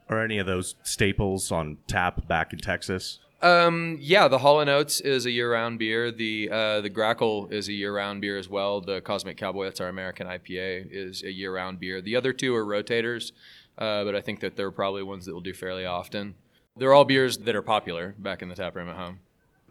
Are 0.08 0.22
any 0.22 0.38
of 0.38 0.46
those 0.46 0.74
staples 0.82 1.52
on 1.52 1.78
tap 1.86 2.26
back 2.26 2.52
in 2.52 2.58
Texas? 2.58 3.18
Um, 3.42 3.98
yeah, 4.00 4.28
the 4.28 4.38
Hall 4.38 4.58
Oates 4.60 5.00
is 5.00 5.26
a 5.26 5.30
year-round 5.30 5.78
beer. 5.80 6.12
The 6.12 6.48
uh, 6.50 6.80
the 6.80 6.90
Grackle 6.90 7.52
is 7.52 7.68
a 7.68 7.72
year-round 7.72 8.20
beer 8.20 8.38
as 8.38 8.48
well. 8.48 8.80
The 8.80 9.00
Cosmic 9.00 9.36
Cowboy, 9.36 9.64
that's 9.64 9.80
our 9.80 9.88
American 9.88 10.28
IPA, 10.28 10.88
is 10.92 11.24
a 11.24 11.32
year-round 11.32 11.80
beer. 11.80 12.00
The 12.00 12.14
other 12.14 12.32
two 12.32 12.54
are 12.54 12.64
rotators, 12.64 13.32
uh, 13.78 14.04
but 14.04 14.14
I 14.14 14.20
think 14.20 14.40
that 14.40 14.54
they're 14.54 14.70
probably 14.70 15.02
ones 15.02 15.26
that 15.26 15.32
we'll 15.32 15.40
do 15.40 15.54
fairly 15.54 15.84
often. 15.84 16.36
They're 16.76 16.94
all 16.94 17.04
beers 17.04 17.38
that 17.38 17.56
are 17.56 17.62
popular 17.62 18.14
back 18.16 18.42
in 18.42 18.48
the 18.48 18.54
tap 18.54 18.76
room 18.76 18.88
at 18.88 18.96
home. 18.96 19.18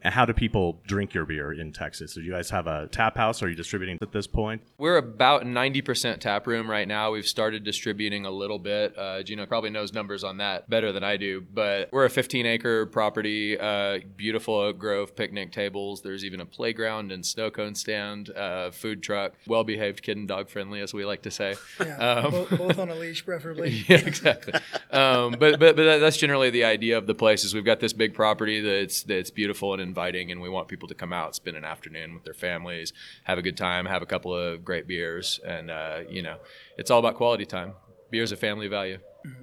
And 0.03 0.13
how 0.13 0.25
do 0.25 0.33
people 0.33 0.79
drink 0.87 1.13
your 1.13 1.25
beer 1.25 1.53
in 1.53 1.71
Texas? 1.71 2.15
Do 2.15 2.21
you 2.21 2.31
guys 2.31 2.49
have 2.49 2.65
a 2.65 2.87
tap 2.87 3.15
house? 3.15 3.43
Are 3.43 3.49
you 3.49 3.55
distributing 3.55 3.99
at 4.01 4.11
this 4.11 4.25
point? 4.25 4.61
We're 4.79 4.97
about 4.97 5.43
90% 5.43 6.19
tap 6.19 6.47
room 6.47 6.69
right 6.69 6.87
now. 6.87 7.11
We've 7.11 7.27
started 7.27 7.63
distributing 7.63 8.25
a 8.25 8.31
little 8.31 8.57
bit. 8.57 8.97
Uh, 8.97 9.21
Gino 9.21 9.45
probably 9.45 9.69
knows 9.69 9.93
numbers 9.93 10.23
on 10.23 10.37
that 10.37 10.67
better 10.69 10.91
than 10.91 11.03
I 11.03 11.17
do, 11.17 11.41
but 11.53 11.89
we're 11.91 12.05
a 12.05 12.09
15 12.09 12.45
acre 12.47 12.87
property, 12.87 13.59
uh, 13.59 13.99
beautiful 14.17 14.55
Oak 14.55 14.79
Grove 14.79 15.15
picnic 15.15 15.51
tables. 15.51 16.01
There's 16.01 16.25
even 16.25 16.41
a 16.41 16.45
playground 16.45 17.11
and 17.11 17.23
snow 17.23 17.51
cone 17.51 17.75
stand, 17.75 18.31
uh, 18.31 18.71
food 18.71 19.03
truck, 19.03 19.33
well 19.45 19.63
behaved 19.63 20.01
kid 20.01 20.17
and 20.17 20.27
dog 20.27 20.49
friendly, 20.49 20.81
as 20.81 20.95
we 20.95 21.05
like 21.05 21.21
to 21.23 21.31
say. 21.31 21.55
Yeah, 21.79 21.97
um, 21.97 22.31
both, 22.31 22.49
both, 22.57 22.79
on 22.79 22.89
a 22.89 22.95
leash, 22.95 23.23
preferably. 23.23 23.69
yeah, 23.87 23.97
exactly. 23.97 24.53
um, 24.89 25.35
but, 25.39 25.59
but, 25.59 25.75
but 25.75 25.99
that's 25.99 26.17
generally 26.17 26.49
the 26.49 26.63
idea 26.63 26.97
of 26.97 27.05
the 27.05 27.15
place 27.15 27.43
is 27.43 27.53
we've 27.53 27.65
got 27.65 27.79
this 27.79 27.93
big 27.93 28.15
property 28.15 28.61
that's, 28.61 29.03
that's 29.03 29.29
beautiful 29.29 29.73
and 29.75 29.90
inviting, 29.91 30.31
and 30.31 30.41
we 30.41 30.49
want 30.49 30.67
people 30.67 30.87
to 30.87 30.95
come 30.95 31.13
out, 31.13 31.35
spend 31.35 31.55
an 31.57 31.65
afternoon 31.65 32.13
with 32.15 32.23
their 32.23 32.39
families, 32.47 32.93
have 33.29 33.37
a 33.37 33.41
good 33.47 33.57
time, 33.57 33.85
have 33.85 34.01
a 34.01 34.09
couple 34.13 34.31
of 34.33 34.63
great 34.69 34.85
beers, 34.87 35.39
and 35.45 35.69
uh, 35.69 35.99
you 36.09 36.21
know, 36.21 36.37
it's 36.77 36.89
all 36.91 36.99
about 36.99 37.15
quality 37.15 37.45
time. 37.45 37.73
Beer 38.11 38.23
is 38.23 38.31
a 38.31 38.37
family 38.37 38.67
value. 38.67 38.99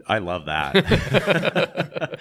I 0.06 0.18
love 0.18 0.46
that. 0.46 0.74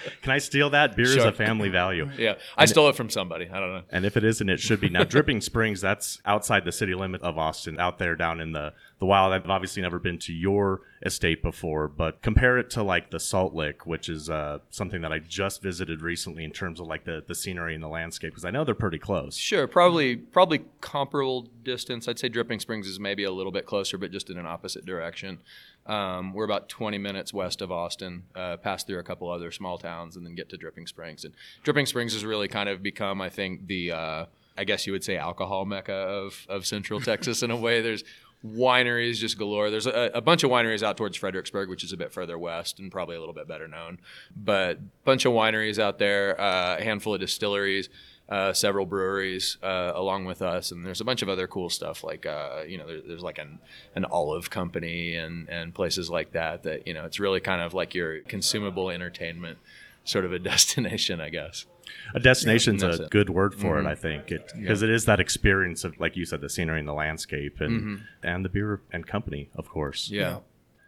Can 0.21 0.31
I 0.31 0.37
steal 0.37 0.69
that? 0.71 0.95
Beer 0.95 1.05
sure. 1.05 1.19
is 1.19 1.25
a 1.25 1.31
family 1.31 1.69
value. 1.69 2.09
Yeah, 2.17 2.35
I 2.55 2.63
and 2.63 2.69
stole 2.69 2.87
it, 2.87 2.91
it 2.91 2.95
from 2.95 3.09
somebody. 3.09 3.47
I 3.47 3.59
don't 3.59 3.73
know. 3.73 3.81
And 3.91 4.05
if 4.05 4.17
it 4.17 4.23
isn't, 4.23 4.49
it 4.49 4.59
should 4.59 4.79
be. 4.79 4.89
Now, 4.89 5.03
Dripping 5.03 5.41
Springs, 5.41 5.81
that's 5.81 6.19
outside 6.25 6.65
the 6.65 6.71
city 6.71 6.95
limit 6.95 7.21
of 7.21 7.37
Austin, 7.37 7.79
out 7.79 7.99
there 7.99 8.15
down 8.15 8.39
in 8.39 8.53
the 8.53 8.73
the 8.99 9.05
wild. 9.05 9.33
I've 9.33 9.47
obviously 9.49 9.83
never 9.83 9.99
been 9.99 10.17
to 10.19 10.33
your 10.33 10.81
estate 11.05 11.43
before, 11.43 11.87
but 11.87 12.21
compare 12.21 12.57
it 12.57 12.71
to 12.71 12.83
like 12.83 13.11
the 13.11 13.19
Salt 13.19 13.53
Lick, 13.53 13.85
which 13.85 14.09
is 14.09 14.29
uh, 14.29 14.59
something 14.71 15.01
that 15.01 15.11
I 15.11 15.19
just 15.19 15.61
visited 15.61 16.01
recently 16.01 16.43
in 16.43 16.51
terms 16.51 16.79
of 16.79 16.87
like 16.87 17.05
the, 17.05 17.23
the 17.27 17.35
scenery 17.35 17.75
and 17.75 17.83
the 17.83 17.89
landscape, 17.89 18.31
because 18.31 18.45
I 18.45 18.51
know 18.51 18.63
they're 18.63 18.73
pretty 18.73 18.99
close. 18.99 19.35
Sure, 19.35 19.67
probably 19.67 20.15
probably 20.15 20.65
comparable 20.81 21.47
distance. 21.63 22.07
I'd 22.07 22.19
say 22.19 22.29
Dripping 22.29 22.59
Springs 22.59 22.87
is 22.87 22.99
maybe 22.99 23.23
a 23.23 23.31
little 23.31 23.51
bit 23.51 23.65
closer, 23.65 23.97
but 23.97 24.11
just 24.11 24.29
in 24.29 24.37
an 24.37 24.47
opposite 24.47 24.85
direction. 24.85 25.39
Um, 25.87 26.33
we're 26.33 26.43
about 26.43 26.69
20 26.69 26.97
minutes 26.97 27.33
west 27.33 27.61
of 27.61 27.71
Austin, 27.71 28.23
uh, 28.35 28.57
pass 28.57 28.83
through 28.83 28.99
a 28.99 29.03
couple 29.03 29.29
other 29.29 29.51
small 29.51 29.77
towns, 29.77 30.15
and 30.15 30.25
then 30.25 30.35
get 30.35 30.49
to 30.49 30.57
Dripping 30.57 30.85
Springs. 30.85 31.23
And 31.23 31.33
Dripping 31.63 31.85
Springs 31.85 32.13
has 32.13 32.25
really 32.25 32.47
kind 32.47 32.69
of 32.69 32.83
become, 32.83 33.21
I 33.21 33.29
think, 33.29 33.67
the 33.67 33.93
uh, 33.93 34.25
I 34.57 34.63
guess 34.63 34.85
you 34.87 34.93
would 34.93 35.03
say 35.03 35.17
alcohol 35.17 35.65
mecca 35.65 35.93
of, 35.93 36.45
of 36.49 36.65
Central 36.65 36.99
Texas 36.99 37.43
in 37.43 37.51
a 37.51 37.55
way. 37.55 37.81
There's 37.81 38.03
wineries 38.45 39.15
just 39.15 39.37
galore. 39.37 39.69
There's 39.69 39.87
a, 39.87 40.11
a, 40.13 40.21
bunch 40.21 40.43
of 40.43 40.51
wineries 40.51 40.83
out 40.83 40.97
towards 40.97 41.17
Fredericksburg, 41.17 41.69
which 41.69 41.83
is 41.83 41.91
a 41.91 41.97
bit 41.97 42.11
further 42.11 42.37
west 42.37 42.79
and 42.79 42.91
probably 42.91 43.15
a 43.15 43.19
little 43.19 43.33
bit 43.33 43.47
better 43.47 43.67
known. 43.67 43.99
But 44.35 44.77
a 44.77 44.81
bunch 45.05 45.25
of 45.25 45.33
wineries 45.33 45.79
out 45.79 45.99
there, 45.99 46.39
uh, 46.39 46.77
a 46.77 46.83
handful 46.83 47.13
of 47.13 47.19
distilleries, 47.19 47.89
uh, 48.29 48.51
several 48.53 48.85
breweries 48.85 49.57
uh, 49.63 49.91
along 49.95 50.25
with 50.25 50.41
us, 50.41 50.71
and 50.71 50.85
there's 50.85 51.01
a 51.01 51.05
bunch 51.05 51.21
of 51.21 51.29
other 51.29 51.47
cool 51.47 51.69
stuff 51.69 52.03
like 52.03 52.25
uh, 52.25 52.63
you 52.67 52.77
know 52.77 52.85
there, 52.87 53.01
there's 53.07 53.23
like 53.23 53.37
an 53.37 53.59
an 53.95 54.05
olive 54.05 54.49
company 54.49 55.15
and 55.15 55.49
and 55.49 55.73
places 55.73 56.09
like 56.09 56.33
that. 56.33 56.63
That 56.63 56.87
you 56.87 56.93
know 56.93 57.05
it's 57.05 57.19
really 57.19 57.39
kind 57.39 57.61
of 57.61 57.73
like 57.73 57.95
your 57.95 58.19
consumable 58.21 58.89
entertainment 58.89 59.57
sort 60.03 60.25
of 60.25 60.33
a 60.33 60.39
destination, 60.53 61.21
I 61.21 61.29
guess. 61.29 61.65
A 62.13 62.19
destination's 62.19 62.81
That's 62.81 62.99
a 62.99 63.03
it. 63.03 63.09
good 63.09 63.29
word 63.29 63.55
for 63.55 63.79
it, 63.79 63.85
I 63.85 63.95
think, 63.95 64.27
because 64.27 64.81
it 64.83 64.89
is 64.89 65.05
that 65.05 65.21
experience 65.21 65.85
of, 65.85 65.97
like 66.01 66.17
you 66.17 66.25
said, 66.25 66.41
the 66.41 66.49
scenery 66.49 66.79
and 66.79 66.87
the 66.87 66.93
landscape, 66.93 67.61
and 67.61 68.01
and 68.23 68.43
the 68.43 68.49
beer 68.49 68.81
and 68.91 69.07
company, 69.07 69.49
of 69.55 69.69
course. 69.69 70.09
Yeah. 70.09 70.39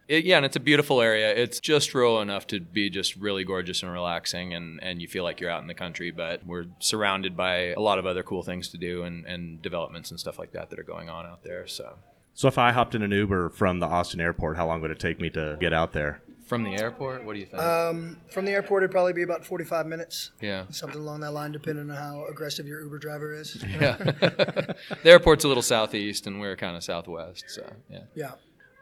It, 0.09 0.25
yeah, 0.25 0.37
and 0.37 0.45
it's 0.45 0.55
a 0.55 0.59
beautiful 0.59 1.01
area. 1.01 1.31
It's 1.35 1.59
just 1.59 1.93
rural 1.93 2.19
enough 2.19 2.47
to 2.47 2.59
be 2.59 2.89
just 2.89 3.15
really 3.15 3.43
gorgeous 3.43 3.83
and 3.83 3.91
relaxing, 3.91 4.55
and, 4.55 4.81
and 4.83 4.99
you 4.99 5.07
feel 5.07 5.23
like 5.23 5.39
you're 5.39 5.51
out 5.51 5.61
in 5.61 5.67
the 5.67 5.75
country, 5.75 6.09
but 6.09 6.43
we're 6.45 6.65
surrounded 6.79 7.37
by 7.37 7.73
a 7.73 7.79
lot 7.79 7.99
of 7.99 8.07
other 8.07 8.23
cool 8.23 8.41
things 8.41 8.69
to 8.69 8.77
do 8.79 9.03
and, 9.03 9.23
and 9.27 9.61
developments 9.61 10.09
and 10.09 10.19
stuff 10.19 10.39
like 10.39 10.51
that 10.53 10.71
that 10.71 10.79
are 10.79 10.83
going 10.83 11.09
on 11.09 11.27
out 11.27 11.43
there. 11.43 11.67
So, 11.67 11.99
So 12.33 12.47
if 12.47 12.57
I 12.57 12.71
hopped 12.71 12.95
in 12.95 13.03
an 13.03 13.11
Uber 13.11 13.51
from 13.51 13.79
the 13.79 13.85
Austin 13.85 14.19
airport, 14.19 14.57
how 14.57 14.65
long 14.65 14.81
would 14.81 14.89
it 14.89 14.99
take 14.99 15.21
me 15.21 15.29
to 15.29 15.57
get 15.59 15.73
out 15.73 15.93
there? 15.93 16.21
from 16.49 16.63
the 16.63 16.75
airport, 16.75 17.23
what 17.23 17.33
do 17.33 17.39
you 17.39 17.45
think? 17.45 17.61
Um, 17.61 18.17
from 18.31 18.43
the 18.45 18.51
airport, 18.51 18.81
it'd 18.81 18.89
probably 18.89 19.13
be 19.13 19.21
about 19.21 19.45
45 19.45 19.85
minutes. 19.85 20.31
yeah. 20.41 20.65
Something 20.71 20.99
along 20.99 21.19
that 21.19 21.31
line, 21.31 21.51
depending 21.51 21.91
on 21.91 21.95
how 21.95 22.25
aggressive 22.25 22.65
your 22.65 22.81
Uber 22.81 22.97
driver 22.97 23.35
is. 23.35 23.63
Yeah. 23.79 23.95
the 23.99 24.75
airport's 25.05 25.45
a 25.45 25.47
little 25.47 25.61
southeast, 25.61 26.25
and 26.25 26.41
we're 26.41 26.55
kind 26.55 26.75
of 26.75 26.83
southwest. 26.83 27.45
So, 27.47 27.71
yeah. 27.87 27.99
Yeah. 28.15 28.31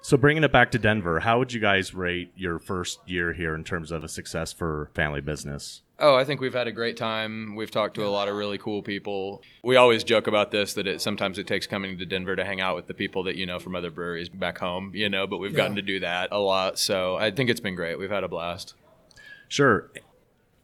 So 0.01 0.15
bringing 0.15 0.43
it 0.43 0.51
back 0.51 0.71
to 0.71 0.79
Denver, 0.79 1.19
how 1.19 1.39
would 1.39 1.51
you 1.51 1.59
guys 1.59 1.93
rate 1.93 2.31
your 2.35 2.59
first 2.59 2.99
year 3.05 3.33
here 3.33 3.55
in 3.55 3.63
terms 3.63 3.91
of 3.91 4.03
a 4.03 4.07
success 4.07 4.53
for 4.53 4.89
family 4.93 5.21
business? 5.21 5.81
Oh, 5.99 6.15
I 6.15 6.23
think 6.23 6.39
we've 6.39 6.53
had 6.53 6.67
a 6.67 6.71
great 6.71 6.95
time. 6.95 7.55
We've 7.55 7.71
talked 7.71 7.95
to 7.95 8.05
a 8.05 8.07
lot 8.09 8.27
of 8.27 8.35
really 8.35 8.59
cool 8.59 8.83
people. 8.83 9.41
We 9.63 9.77
always 9.77 10.03
joke 10.03 10.27
about 10.27 10.51
this 10.51 10.75
that 10.75 10.85
it 10.85 11.01
sometimes 11.01 11.39
it 11.39 11.47
takes 11.47 11.65
coming 11.65 11.97
to 11.97 12.05
Denver 12.05 12.35
to 12.35 12.45
hang 12.45 12.61
out 12.61 12.75
with 12.75 12.85
the 12.85 12.93
people 12.93 13.23
that 13.23 13.35
you 13.35 13.47
know 13.47 13.57
from 13.57 13.75
other 13.75 13.89
breweries 13.89 14.29
back 14.29 14.59
home, 14.59 14.91
you 14.93 15.09
know, 15.09 15.25
but 15.25 15.39
we've 15.39 15.55
gotten 15.55 15.75
to 15.75 15.81
do 15.81 15.99
that 16.01 16.29
a 16.31 16.37
lot. 16.37 16.77
So 16.77 17.15
I 17.15 17.31
think 17.31 17.49
it's 17.49 17.59
been 17.59 17.75
great. 17.75 17.97
We've 17.97 18.11
had 18.11 18.23
a 18.23 18.27
blast. 18.27 18.75
Sure. 19.47 19.89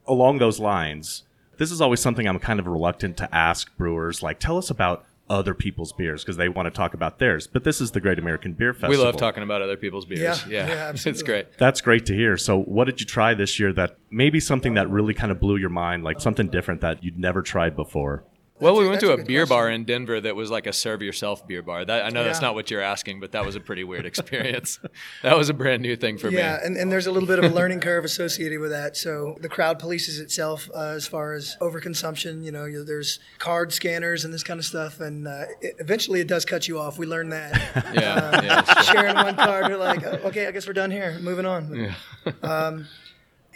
Along 0.05 0.37
those 0.37 0.59
lines, 0.59 1.23
this 1.57 1.71
is 1.71 1.81
always 1.81 1.99
something 1.99 2.27
I'm 2.27 2.39
kind 2.39 2.59
of 2.59 2.67
reluctant 2.67 3.17
to 3.17 3.35
ask 3.35 3.75
brewers. 3.75 4.21
Like, 4.21 4.39
tell 4.39 4.57
us 4.57 4.69
about 4.69 5.05
other 5.29 5.53
people's 5.53 5.93
beers 5.93 6.23
because 6.23 6.37
they 6.37 6.49
want 6.49 6.65
to 6.65 6.71
talk 6.71 6.93
about 6.93 7.19
theirs. 7.19 7.47
But 7.47 7.63
this 7.63 7.79
is 7.79 7.91
the 7.91 8.01
Great 8.01 8.19
American 8.19 8.53
Beer 8.53 8.73
Festival. 8.73 8.89
We 8.89 8.97
love 8.97 9.17
talking 9.17 9.43
about 9.43 9.61
other 9.61 9.77
people's 9.77 10.05
beers. 10.05 10.45
Yeah, 10.47 10.67
Yeah, 10.67 10.67
yeah, 10.67 10.93
it's 11.05 11.23
great. 11.23 11.57
That's 11.57 11.81
great 11.81 12.05
to 12.07 12.13
hear. 12.13 12.37
So, 12.37 12.61
what 12.61 12.85
did 12.85 12.99
you 12.99 13.05
try 13.05 13.33
this 13.33 13.59
year 13.59 13.73
that 13.73 13.97
maybe 14.11 14.39
something 14.39 14.73
that 14.75 14.89
really 14.89 15.13
kind 15.13 15.31
of 15.31 15.39
blew 15.39 15.57
your 15.57 15.69
mind, 15.69 16.03
like 16.03 16.19
something 16.19 16.49
different 16.49 16.81
that 16.81 17.03
you'd 17.03 17.17
never 17.17 17.41
tried 17.41 17.75
before? 17.75 18.25
Well, 18.59 18.77
we 18.77 18.85
a- 18.85 18.89
went 18.89 19.01
to 19.01 19.09
a 19.11 19.13
a 19.15 19.23
beer 19.23 19.41
question. 19.41 19.49
bar 19.49 19.69
in 19.69 19.83
Denver 19.83 20.21
that 20.21 20.35
was 20.35 20.49
like 20.51 20.67
a 20.67 20.73
serve 20.73 21.01
yourself 21.01 21.45
beer 21.47 21.61
bar. 21.61 21.83
That 21.83 22.05
I 22.05 22.09
know 22.09 22.23
that's 22.23 22.39
not 22.41 22.53
what 22.55 22.69
you're 22.71 22.81
asking, 22.81 23.19
but 23.19 23.31
that 23.33 23.45
was 23.45 23.55
a 23.55 23.59
pretty 23.59 23.83
weird 23.83 24.05
experience. 24.05 24.79
that 25.23 25.35
was 25.37 25.49
a 25.49 25.53
brand 25.53 25.81
new 25.81 25.95
thing 25.95 26.17
for 26.17 26.29
Yeah, 26.29 26.53
me. 26.61 26.67
and, 26.67 26.77
and 26.77 26.91
there's 26.91 27.07
a 27.07 27.11
little 27.11 27.27
bit 27.27 27.39
of 27.39 27.45
a 27.51 27.53
learning 27.53 27.79
curve 27.87 28.05
associated 28.05 28.59
with 28.59 28.69
that. 28.71 28.95
So 28.95 29.37
the 29.41 29.49
crowd 29.49 29.81
polices 29.81 30.19
itself 30.21 30.69
uh, 30.73 30.93
as 30.95 31.07
far 31.07 31.33
as 31.33 31.57
overconsumption. 31.61 32.43
You 32.43 32.51
know, 32.51 32.65
you, 32.65 32.83
there's 32.85 33.19
card 33.39 33.73
scanners 33.73 34.23
and 34.23 34.33
this 34.33 34.43
kind 34.43 34.59
of 34.59 34.65
stuff, 34.65 34.99
and 35.01 35.27
uh, 35.27 35.45
it, 35.59 35.75
eventually 35.79 36.21
it 36.21 36.27
does 36.27 36.45
cut 36.45 36.67
you 36.67 36.79
off. 36.79 36.97
We 36.97 37.05
learned 37.05 37.31
that. 37.33 37.53
Yeah, 37.93 38.41
yeah, 38.43 38.59
it's. 38.67 38.85
Sharing 38.87 39.15
one 39.15 39.35
card, 39.35 39.65
we're 39.67 39.77
like, 39.77 40.03
oh, 40.03 40.27
okay, 40.29 40.47
I 40.47 40.51
guess 40.51 40.65
we're 40.67 40.73
done 40.73 40.89
here. 40.91 41.17
Moving 41.19 41.45
on. 41.45 41.95
um, 42.41 42.87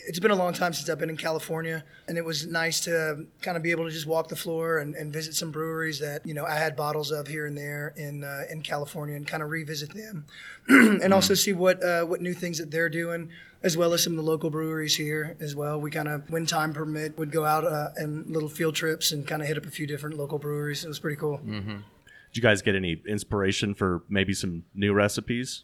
it's 0.07 0.19
been 0.19 0.31
a 0.31 0.35
long 0.35 0.53
time 0.53 0.73
since 0.73 0.89
I've 0.89 0.97
been 0.97 1.09
in 1.09 1.17
California, 1.17 1.83
and 2.07 2.17
it 2.17 2.23
was 2.23 2.47
nice 2.47 2.79
to 2.81 3.27
kind 3.41 3.57
of 3.57 3.63
be 3.63 3.71
able 3.71 3.83
to 3.85 3.91
just 3.91 4.07
walk 4.07 4.29
the 4.29 4.37
floor 4.37 4.79
and, 4.79 4.95
and 4.95 5.11
visit 5.11 5.35
some 5.35 5.51
breweries 5.51 5.99
that 5.99 6.25
you 6.25 6.33
know 6.33 6.45
I 6.45 6.55
had 6.55 6.75
bottles 6.75 7.11
of 7.11 7.27
here 7.27 7.45
and 7.45 7.57
there 7.57 7.93
in 7.97 8.23
uh, 8.23 8.43
in 8.49 8.61
California, 8.61 9.15
and 9.15 9.27
kind 9.27 9.43
of 9.43 9.49
revisit 9.49 9.93
them, 9.93 10.25
and 10.69 11.13
also 11.13 11.33
see 11.33 11.53
what 11.53 11.83
uh, 11.83 12.03
what 12.05 12.21
new 12.21 12.33
things 12.33 12.57
that 12.57 12.71
they're 12.71 12.89
doing, 12.89 13.29
as 13.63 13.75
well 13.75 13.93
as 13.93 14.03
some 14.03 14.13
of 14.13 14.17
the 14.17 14.23
local 14.23 14.49
breweries 14.49 14.95
here 14.95 15.35
as 15.41 15.55
well. 15.55 15.79
We 15.81 15.91
kind 15.91 16.07
of, 16.07 16.29
when 16.29 16.45
time 16.45 16.73
permit, 16.73 17.17
would 17.17 17.31
go 17.31 17.43
out 17.43 17.65
uh, 17.65 17.89
and 17.97 18.25
little 18.27 18.49
field 18.49 18.75
trips 18.75 19.11
and 19.11 19.27
kind 19.27 19.41
of 19.41 19.47
hit 19.47 19.57
up 19.57 19.65
a 19.65 19.71
few 19.71 19.85
different 19.85 20.17
local 20.17 20.39
breweries. 20.39 20.85
It 20.85 20.87
was 20.87 20.99
pretty 20.99 21.17
cool. 21.17 21.37
Did 21.37 22.37
you 22.37 22.41
guys 22.41 22.61
get 22.61 22.75
any 22.75 23.01
inspiration 23.07 23.73
for 23.73 24.03
maybe 24.09 24.33
some 24.33 24.63
new 24.73 24.93
recipes? 24.93 25.63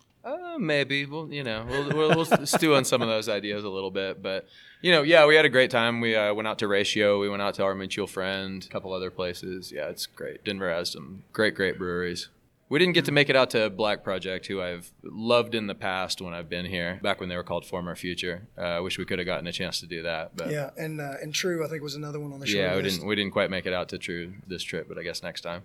Uh, 0.53 0.59
maybe. 0.59 1.05
Well, 1.05 1.27
you 1.31 1.43
know, 1.43 1.65
we'll, 1.69 1.89
we'll, 1.89 2.15
we'll 2.15 2.45
stew 2.45 2.75
on 2.75 2.85
some 2.85 3.01
of 3.01 3.07
those 3.07 3.29
ideas 3.29 3.63
a 3.63 3.69
little 3.69 3.91
bit. 3.91 4.21
But, 4.21 4.47
you 4.81 4.91
know, 4.91 5.01
yeah, 5.01 5.25
we 5.25 5.35
had 5.35 5.45
a 5.45 5.49
great 5.49 5.71
time. 5.71 6.01
We 6.01 6.15
uh, 6.15 6.33
went 6.33 6.47
out 6.47 6.59
to 6.59 6.67
Ratio. 6.67 7.19
We 7.19 7.29
went 7.29 7.41
out 7.41 7.55
to 7.55 7.63
our 7.63 7.75
mutual 7.75 8.07
friend, 8.07 8.65
a 8.67 8.71
couple 8.71 8.93
other 8.93 9.11
places. 9.11 9.71
Yeah, 9.71 9.89
it's 9.89 10.05
great. 10.05 10.43
Denver 10.43 10.69
has 10.69 10.91
some 10.91 11.23
great, 11.31 11.55
great 11.55 11.77
breweries. 11.77 12.29
We 12.69 12.79
didn't 12.79 12.93
get 12.93 13.05
to 13.05 13.11
make 13.11 13.29
it 13.29 13.35
out 13.35 13.51
to 13.51 13.69
Black 13.69 14.03
Project, 14.03 14.47
who 14.47 14.59
I've 14.59 14.91
loved 15.03 15.53
in 15.53 15.67
the 15.67 15.75
past 15.75 16.21
when 16.21 16.33
I've 16.33 16.49
been 16.49 16.65
here, 16.65 16.99
back 17.03 17.19
when 17.19 17.29
they 17.29 17.35
were 17.35 17.43
called 17.43 17.65
Former 17.65 17.95
Future. 17.95 18.47
Uh, 18.57 18.61
I 18.61 18.79
wish 18.79 18.97
we 18.97 19.05
could 19.05 19.19
have 19.19 19.27
gotten 19.27 19.45
a 19.45 19.51
chance 19.51 19.79
to 19.81 19.85
do 19.85 20.01
that. 20.03 20.35
But 20.35 20.49
Yeah, 20.49 20.71
and 20.75 20.99
uh, 20.99 21.13
and 21.21 21.35
True, 21.35 21.63
I 21.63 21.69
think 21.69 21.83
was 21.83 21.93
another 21.93 22.19
one 22.19 22.33
on 22.33 22.39
the 22.39 22.47
show. 22.47 22.57
yeah, 22.57 22.75
we 22.75 22.81
didn't 22.81 23.05
we 23.05 23.15
didn't 23.15 23.31
quite 23.31 23.51
make 23.51 23.67
it 23.67 23.73
out 23.73 23.89
to 23.89 23.99
True 23.99 24.33
this 24.47 24.63
trip, 24.63 24.87
but 24.87 24.97
I 24.97 25.03
guess 25.03 25.21
next 25.21 25.41
time. 25.41 25.61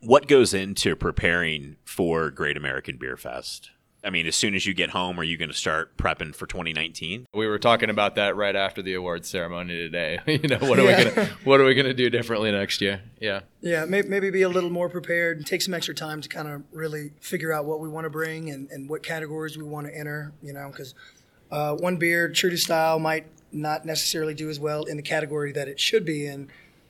What 0.00 0.26
goes 0.26 0.52
into 0.52 0.96
preparing 0.96 1.76
for 1.84 2.28
Great 2.30 2.56
American 2.56 2.96
Beer 2.96 3.16
Fest? 3.16 3.70
I 4.04 4.10
mean, 4.10 4.26
as 4.26 4.34
soon 4.34 4.54
as 4.54 4.66
you 4.66 4.74
get 4.74 4.90
home, 4.90 5.18
are 5.20 5.22
you 5.24 5.36
going 5.36 5.50
to 5.50 5.56
start 5.56 5.96
prepping 5.96 6.34
for 6.34 6.46
2019? 6.46 7.26
We 7.32 7.46
were 7.46 7.58
talking 7.58 7.88
about 7.88 8.16
that 8.16 8.34
right 8.34 8.56
after 8.56 8.82
the 8.82 8.94
awards 8.94 9.28
ceremony 9.28 9.76
today. 9.76 10.18
you 10.26 10.48
know, 10.48 10.58
what 10.58 10.78
are 10.80 10.82
Yeah. 10.84 10.98
we 10.98 11.10
gonna 11.10 11.26
what 11.44 11.60
are 11.60 11.64
we 11.64 11.74
gonna 11.74 11.94
do 11.94 12.10
differently 12.10 12.50
next 12.50 12.80
year? 12.80 13.00
Yeah. 13.20 13.40
Yeah, 13.60 13.84
maybe, 13.84 14.08
maybe 14.08 14.30
be 14.30 14.42
a 14.42 14.48
little 14.48 14.70
more 14.70 14.88
prepared 14.88 15.36
and 15.36 15.46
take 15.46 15.62
some 15.62 15.72
extra 15.72 15.94
time 15.94 16.20
to 16.20 16.28
kind 16.28 16.48
of 16.48 16.62
really 16.72 17.12
figure 17.20 17.52
out 17.52 17.64
what 17.64 17.78
we 17.78 17.88
want 17.88 18.04
to 18.04 18.10
bring 18.10 18.50
and, 18.50 18.68
and 18.70 18.88
what 18.88 19.04
categories 19.04 19.56
we 19.56 19.62
want 19.62 19.86
to 19.86 19.96
enter, 19.96 20.32
you 20.42 20.52
know, 20.52 20.68
because 20.68 20.94
uh, 21.52 21.74
one 21.76 21.96
beer, 21.96 22.28
true 22.28 22.50
to 22.50 22.56
style, 22.58 22.98
might 22.98 23.26
not 23.52 23.84
necessarily 23.84 24.34
do 24.34 24.48
as 24.50 24.58
well 24.58 24.82
in 24.84 24.96
the 24.96 25.02
category 25.02 25.52
that 25.52 25.68
it 25.68 25.78
should 25.78 26.04
be 26.04 26.26
in, 26.26 26.48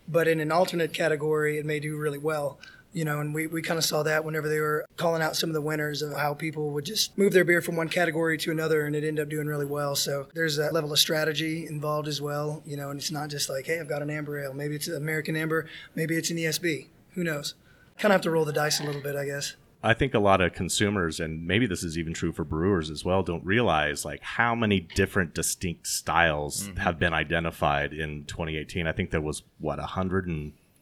but 0.09 0.26
in 0.28 0.40
an 0.40 0.50
alternate 0.50 0.95
category, 0.95 1.59
it 1.59 1.66
may 1.66 1.78
do 1.78 1.97
really 1.99 2.19
well. 2.19 2.59
You 2.92 3.04
know, 3.04 3.20
and 3.20 3.34
we, 3.34 3.46
we 3.46 3.62
kind 3.62 3.78
of 3.78 3.84
saw 3.84 4.02
that 4.02 4.25
whenever 4.25 4.49
they 4.49 4.61
were 4.61 4.84
calling 4.96 5.22
out 5.22 5.34
some 5.34 5.49
of 5.50 5.54
the 5.54 5.62
winners 5.62 6.02
of 6.02 6.14
how 6.16 6.34
people 6.34 6.70
would 6.70 6.84
just 6.84 7.16
move 7.16 7.32
their 7.32 7.44
beer 7.44 7.62
from 7.62 7.76
one 7.76 7.88
category 7.88 8.37
to 8.38 8.50
another 8.50 8.84
and 8.84 8.94
it 8.94 9.02
ended 9.02 9.22
up 9.22 9.30
doing 9.30 9.46
really 9.46 9.64
well. 9.64 9.96
So 9.96 10.28
there's 10.34 10.58
a 10.58 10.70
level 10.70 10.92
of 10.92 10.99
strategy 10.99 11.66
involved 11.66 12.06
as 12.06 12.20
well, 12.20 12.62
you 12.66 12.76
know, 12.76 12.90
and 12.90 13.00
it's 13.00 13.11
not 13.11 13.30
just 13.30 13.49
like, 13.49 13.66
hey, 13.66 13.80
I've 13.80 13.88
got 13.88 14.02
an 14.02 14.11
amber 14.11 14.38
ale. 14.38 14.52
Maybe 14.52 14.75
it's 14.75 14.88
an 14.88 14.96
American 14.96 15.37
amber, 15.37 15.66
maybe 15.94 16.16
it's 16.16 16.30
an 16.30 16.37
ESB. 16.37 16.88
Who 17.14 17.25
knows? 17.25 17.54
Kind 17.99 18.12
of 18.12 18.16
have 18.16 18.22
to 18.22 18.30
roll 18.30 18.44
the 18.44 18.52
dice 18.52 18.80
a 18.80 18.84
little 18.84 19.00
bit, 19.00 19.16
I 19.16 19.25
guess. 19.25 19.56
I 19.84 19.94
think 19.94 20.14
a 20.14 20.20
lot 20.20 20.40
of 20.40 20.52
consumers, 20.52 21.18
and 21.18 21.44
maybe 21.44 21.66
this 21.66 21.82
is 21.82 21.99
even 21.99 22.14
true 22.14 22.32
for 22.32 22.44
brewers 22.44 22.88
as 22.88 23.04
well, 23.04 23.22
don't 23.25 23.44
realize 23.44 24.04
like 24.04 24.22
how 24.22 24.54
many 24.54 24.78
different 24.80 25.34
distinct 25.34 25.88
styles 25.88 26.64
mm-hmm. 26.64 26.76
have 26.76 27.00
been 27.00 27.12
identified 27.12 27.92
in 27.92 28.25
2018. 28.26 28.87
I 28.87 28.92
think 28.92 29.11
there 29.11 29.20
was 29.20 29.42
what 29.58 29.80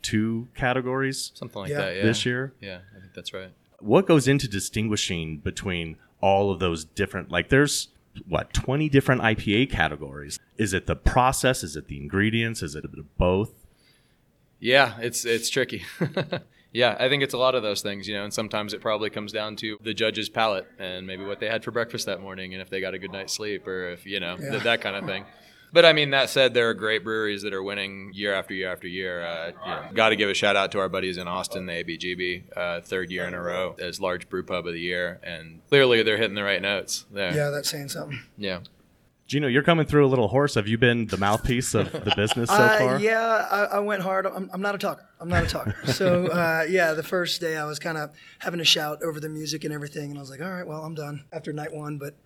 102 0.02 0.49
categories 0.54 1.33
Something 1.35 1.62
like 1.62 1.71
Yeah. 1.71 1.78
that, 1.78 1.97
yeah. 1.97 2.02
this 2.02 2.26
year. 2.26 2.52
Yeah, 2.61 2.80
I 2.97 3.00
think 3.00 3.14
that's 3.14 3.33
right. 3.33 3.50
What 3.80 4.07
goes 4.07 4.28
into 4.28 4.49
distinguishing 4.49 5.38
between 5.38 5.97
all 6.21 6.50
of 6.50 6.59
those 6.59 6.85
different? 6.85 7.30
Like, 7.30 7.49
there's 7.49 7.88
what 8.28 8.52
20 8.52 8.88
different 8.88 9.23
IPA 9.23 9.71
categories. 9.71 10.38
Is 10.59 10.75
it 10.75 10.87
the 10.87 10.97
process? 10.97 11.62
Is 11.62 11.76
it 11.76 11.88
the 11.88 11.97
ingredients? 11.97 12.62
Is 12.62 12.75
it 12.75 12.85
a 12.85 12.88
bit 12.88 12.99
of 12.99 13.16
both? 13.16 13.52
Yeah, 14.59 14.99
it's 15.00 15.25
it's 15.25 15.49
tricky. 15.49 15.85
yeah, 16.73 16.95
I 17.00 17.09
think 17.09 17.23
it's 17.23 17.33
a 17.33 17.38
lot 17.38 17.54
of 17.54 17.62
those 17.62 17.80
things, 17.80 18.07
you 18.07 18.14
know, 18.14 18.25
and 18.25 18.35
sometimes 18.35 18.75
it 18.75 18.83
probably 18.83 19.09
comes 19.09 19.33
down 19.33 19.57
to 19.57 19.78
the 19.83 19.95
judge's 19.95 20.28
palate 20.28 20.66
and 20.78 21.07
maybe 21.07 21.25
what 21.25 21.40
they 21.40 21.47
had 21.49 21.64
for 21.64 21.71
breakfast 21.71 22.04
that 22.07 22.21
morning 22.21 22.52
and 22.52 22.61
if 22.61 22.69
they 22.69 22.80
got 22.83 22.92
a 22.92 22.99
good 22.99 23.11
night's 23.12 23.33
sleep 23.33 23.66
or 23.66 23.88
if, 23.92 24.04
you 24.04 24.21
know, 24.21 24.37
Yeah. 24.38 24.50
th- 24.50 24.62
that 24.64 24.80
kind 24.83 24.97
of 24.97 25.07
thing. 25.07 25.25
But 25.73 25.85
I 25.85 25.93
mean, 25.93 26.11
that 26.11 26.31
said, 26.31 26.53
there 26.55 26.69
are 26.71 26.75
great 26.75 27.05
breweries 27.05 27.43
that 27.43 27.53
are 27.55 27.62
winning 27.62 28.11
year 28.12 28.35
after 28.35 28.55
year 28.55 28.73
after 28.73 28.89
year. 28.89 29.25
Uh, 29.25 29.47
you 29.65 29.71
know, 29.71 29.85
got 29.95 30.09
to 30.09 30.17
give 30.17 30.29
a 30.29 30.35
shout 30.35 30.57
out 30.57 30.73
to 30.73 30.81
our 30.81 30.89
buddies 30.89 31.17
in 31.17 31.29
Austin, 31.29 31.67
the 31.67 31.73
ABGB, 31.85 32.43
uh, 32.57 32.81
third 32.81 33.11
year 33.11 33.25
in 33.27 33.35
a 33.35 33.41
row 33.41 33.77
as 33.79 34.00
large 34.00 34.29
brew 34.29 34.43
pub 34.43 34.67
of 34.67 34.73
the 34.73 34.81
year, 34.81 35.21
and 35.23 35.61
clearly 35.69 36.03
they're 36.03 36.17
hitting 36.17 36.35
the 36.35 36.43
right 36.43 36.61
notes 36.61 37.07
there. 37.12 37.35
Yeah, 37.35 37.50
that's 37.50 37.71
saying 37.71 37.89
something. 37.91 38.21
yeah. 38.37 38.61
Gino, 39.29 39.47
you're 39.47 39.62
coming 39.62 39.87
through 39.87 40.05
a 40.05 40.09
little 40.09 40.27
hoarse. 40.27 40.57
Have 40.57 40.67
you 40.67 40.77
been 40.77 41.07
the 41.07 41.17
mouthpiece 41.17 41.73
of 41.75 41.93
the 41.93 42.12
business 42.17 42.50
so 42.50 42.57
Uh, 42.57 42.79
far? 42.81 42.99
yeah, 42.99 43.47
I, 43.49 43.77
I 43.77 43.79
went 43.79 44.03
hard. 44.03 44.27
I'm, 44.27 44.50
I'm 44.53 44.61
not 44.61 44.75
a 44.75 44.79
talker. 44.79 45.07
I'm 45.21 45.29
not 45.29 45.45
a 45.45 45.47
talker. 45.47 45.77
so 45.93 46.27
uh, 46.27 46.65
yeah, 46.69 46.95
the 46.95 47.05
first 47.05 47.41
day 47.41 47.57
I 47.57 47.65
was 47.65 47.79
kind 47.79 47.97
of 47.97 48.11
having 48.41 48.59
to 48.59 48.65
shout 48.65 49.05
over 49.05 49.21
the 49.21 49.29
music 49.29 49.62
and 49.62 49.73
everything, 49.73 50.11
and 50.11 50.19
I 50.19 50.21
was 50.21 50.31
like, 50.31 50.41
all 50.41 50.50
right, 50.50 50.67
well, 50.67 50.83
I'm 50.83 50.97
done 50.97 51.27
after 51.33 51.53
night 51.53 51.73
one, 51.73 51.97
but 51.97 52.17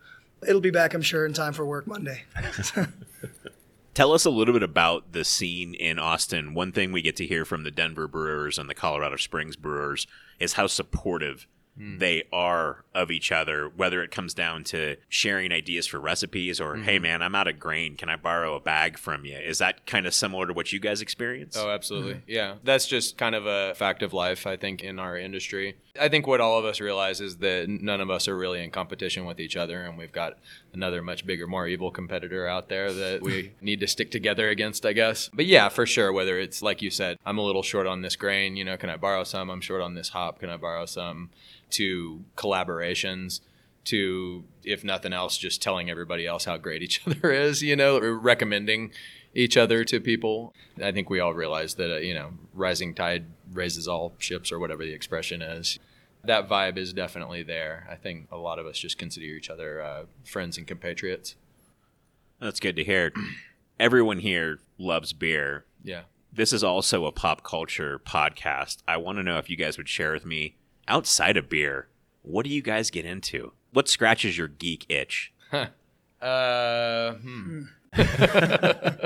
it'll 0.46 0.60
be 0.60 0.70
back, 0.70 0.94
I'm 0.94 1.02
sure, 1.02 1.26
in 1.26 1.32
time 1.32 1.52
for 1.52 1.64
work 1.64 1.86
Monday. 1.86 2.24
Tell 3.94 4.12
us 4.12 4.24
a 4.24 4.30
little 4.30 4.52
bit 4.52 4.64
about 4.64 5.12
the 5.12 5.24
scene 5.24 5.74
in 5.74 6.00
Austin. 6.00 6.52
One 6.52 6.72
thing 6.72 6.90
we 6.90 7.00
get 7.00 7.14
to 7.16 7.26
hear 7.26 7.44
from 7.44 7.62
the 7.62 7.70
Denver 7.70 8.08
Brewers 8.08 8.58
and 8.58 8.68
the 8.68 8.74
Colorado 8.74 9.16
Springs 9.16 9.54
Brewers 9.54 10.08
is 10.40 10.54
how 10.54 10.66
supportive 10.66 11.46
hmm. 11.78 11.98
they 11.98 12.24
are 12.32 12.84
of 12.92 13.12
each 13.12 13.30
other, 13.30 13.68
whether 13.68 14.02
it 14.02 14.10
comes 14.10 14.34
down 14.34 14.64
to 14.64 14.96
sharing 15.08 15.52
ideas 15.52 15.86
for 15.86 16.00
recipes 16.00 16.60
or, 16.60 16.74
hey, 16.74 16.96
hmm. 16.96 17.04
man, 17.04 17.22
I'm 17.22 17.36
out 17.36 17.46
of 17.46 17.60
grain. 17.60 17.94
Can 17.96 18.08
I 18.08 18.16
borrow 18.16 18.56
a 18.56 18.60
bag 18.60 18.98
from 18.98 19.24
you? 19.24 19.38
Is 19.38 19.58
that 19.58 19.86
kind 19.86 20.08
of 20.08 20.14
similar 20.14 20.48
to 20.48 20.52
what 20.52 20.72
you 20.72 20.80
guys 20.80 21.00
experience? 21.00 21.56
Oh, 21.56 21.70
absolutely. 21.70 22.14
Mm-hmm. 22.14 22.30
Yeah. 22.30 22.54
That's 22.64 22.86
just 22.86 23.16
kind 23.16 23.36
of 23.36 23.46
a 23.46 23.76
fact 23.76 24.02
of 24.02 24.12
life, 24.12 24.44
I 24.44 24.56
think, 24.56 24.82
in 24.82 24.98
our 24.98 25.16
industry. 25.16 25.76
I 26.00 26.08
think 26.08 26.26
what 26.26 26.40
all 26.40 26.58
of 26.58 26.64
us 26.64 26.80
realize 26.80 27.20
is 27.20 27.36
that 27.36 27.68
none 27.68 28.00
of 28.00 28.10
us 28.10 28.26
are 28.26 28.36
really 28.36 28.64
in 28.64 28.70
competition 28.70 29.26
with 29.26 29.38
each 29.38 29.56
other, 29.56 29.82
and 29.82 29.96
we've 29.96 30.10
got 30.10 30.38
another 30.72 31.02
much 31.02 31.24
bigger, 31.24 31.46
more 31.46 31.68
evil 31.68 31.92
competitor 31.92 32.48
out 32.48 32.68
there 32.68 32.92
that 32.92 33.22
we 33.22 33.52
need 33.60 33.78
to 33.78 33.86
stick 33.86 34.10
together 34.10 34.48
against, 34.48 34.84
I 34.84 34.92
guess. 34.92 35.30
But 35.32 35.46
yeah, 35.46 35.68
for 35.68 35.86
sure, 35.86 36.12
whether 36.12 36.36
it's 36.38 36.62
like 36.62 36.82
you 36.82 36.90
said, 36.90 37.18
I'm 37.24 37.38
a 37.38 37.42
little 37.42 37.62
short 37.62 37.86
on 37.86 38.02
this 38.02 38.16
grain, 38.16 38.56
you 38.56 38.64
know, 38.64 38.76
can 38.76 38.90
I 38.90 38.96
borrow 38.96 39.22
some? 39.22 39.50
I'm 39.50 39.60
short 39.60 39.82
on 39.82 39.94
this 39.94 40.08
hop, 40.08 40.40
can 40.40 40.50
I 40.50 40.56
borrow 40.56 40.86
some? 40.86 41.30
To 41.70 42.24
collaborations, 42.36 43.40
to 43.84 44.44
if 44.64 44.82
nothing 44.82 45.12
else, 45.12 45.38
just 45.38 45.62
telling 45.62 45.90
everybody 45.90 46.26
else 46.26 46.44
how 46.44 46.56
great 46.56 46.82
each 46.82 47.02
other 47.06 47.30
is, 47.30 47.62
you 47.62 47.76
know, 47.76 48.00
recommending 48.00 48.90
each 49.34 49.56
other 49.56 49.84
to 49.84 50.00
people. 50.00 50.54
I 50.82 50.92
think 50.92 51.10
we 51.10 51.20
all 51.20 51.34
realize 51.34 51.74
that, 51.74 51.92
uh, 51.92 51.98
you 51.98 52.14
know, 52.14 52.30
rising 52.52 52.94
tide 52.94 53.26
raises 53.52 53.88
all 53.88 54.14
ships 54.18 54.52
or 54.52 54.58
whatever 54.58 54.84
the 54.84 54.92
expression 54.92 55.42
is. 55.42 55.78
That 56.24 56.48
vibe 56.48 56.78
is 56.78 56.92
definitely 56.92 57.42
there. 57.42 57.86
I 57.90 57.96
think 57.96 58.28
a 58.32 58.36
lot 58.36 58.58
of 58.58 58.66
us 58.66 58.78
just 58.78 58.96
consider 58.96 59.26
each 59.26 59.50
other 59.50 59.82
uh, 59.82 60.04
friends 60.24 60.56
and 60.56 60.66
compatriots. 60.66 61.36
That's 62.40 62.60
good 62.60 62.76
to 62.76 62.84
hear. 62.84 63.12
Everyone 63.80 64.20
here 64.20 64.60
loves 64.78 65.12
beer. 65.12 65.64
Yeah. 65.82 66.02
This 66.32 66.52
is 66.52 66.64
also 66.64 67.04
a 67.04 67.12
pop 67.12 67.44
culture 67.44 68.00
podcast. 68.04 68.78
I 68.88 68.96
want 68.96 69.18
to 69.18 69.22
know 69.22 69.38
if 69.38 69.50
you 69.50 69.56
guys 69.56 69.76
would 69.76 69.88
share 69.88 70.12
with 70.12 70.24
me 70.24 70.56
outside 70.88 71.36
of 71.36 71.48
beer, 71.48 71.88
what 72.22 72.44
do 72.44 72.50
you 72.50 72.62
guys 72.62 72.90
get 72.90 73.04
into? 73.04 73.52
What 73.72 73.88
scratches 73.88 74.38
your 74.38 74.48
geek 74.48 74.86
itch? 74.88 75.32
Huh. 75.50 75.66
Uh, 76.24 77.14
hmm. 77.14 77.64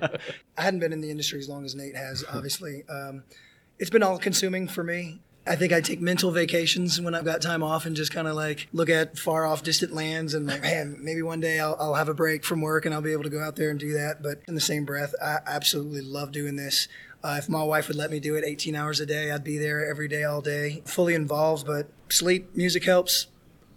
I 0.69 0.71
hadn't 0.71 0.81
been 0.81 0.93
in 0.93 1.01
the 1.01 1.11
industry 1.11 1.39
as 1.39 1.49
long 1.49 1.65
as 1.65 1.75
Nate 1.75 1.97
has, 1.97 2.27
obviously. 2.33 2.85
Um, 2.91 3.23
it's 3.79 3.89
been 3.89 4.03
all 4.03 4.19
consuming 4.19 4.69
for 4.69 4.85
me. 4.85 5.21
I 5.47 5.57
think 5.57 5.73
I 5.73 5.81
take 5.81 5.99
mental 5.99 6.31
vacations 6.31 7.01
when 7.01 7.15
I've 7.15 7.25
got 7.25 7.41
time 7.41 7.63
off 7.63 7.87
and 7.87 7.97
just 7.97 8.13
kind 8.13 8.29
of 8.29 8.37
like 8.37 8.69
look 8.75 8.91
at 8.91 9.17
far 9.17 9.47
off 9.47 9.63
distant 9.63 9.95
lands 9.95 10.35
and 10.35 10.47
like, 10.47 10.61
man, 10.61 10.99
maybe 11.01 11.23
one 11.23 11.41
day 11.41 11.59
I'll, 11.59 11.75
I'll 11.81 11.95
have 11.95 12.11
a 12.11 12.15
break 12.15 12.45
from 12.45 12.61
work 12.61 12.85
and 12.85 12.95
I'll 12.95 13.01
be 13.01 13.13
able 13.13 13.23
to 13.23 13.31
go 13.31 13.41
out 13.41 13.57
there 13.57 13.71
and 13.71 13.81
do 13.81 13.95
that. 13.95 14.23
But 14.23 14.43
in 14.47 14.55
the 14.55 14.61
same 14.61 14.85
breath, 14.85 15.15
I 15.25 15.39
absolutely 15.47 16.03
love 16.03 16.33
doing 16.33 16.57
this. 16.57 16.87
Uh, 17.25 17.37
if 17.39 17.49
my 17.49 17.63
wife 17.63 17.89
would 17.89 17.97
let 17.97 18.11
me 18.11 18.21
do 18.21 18.35
it 18.35 18.45
18 18.45 18.75
hours 18.75 19.01
a 19.01 19.07
day, 19.07 19.31
I'd 19.31 19.45
be 19.45 19.57
there 19.57 19.89
every 19.89 20.07
day, 20.07 20.25
all 20.25 20.43
day, 20.43 20.83
fully 20.85 21.15
involved. 21.15 21.67
But 21.67 21.89
sleep, 22.11 22.55
music 22.55 22.85
helps. 22.85 23.29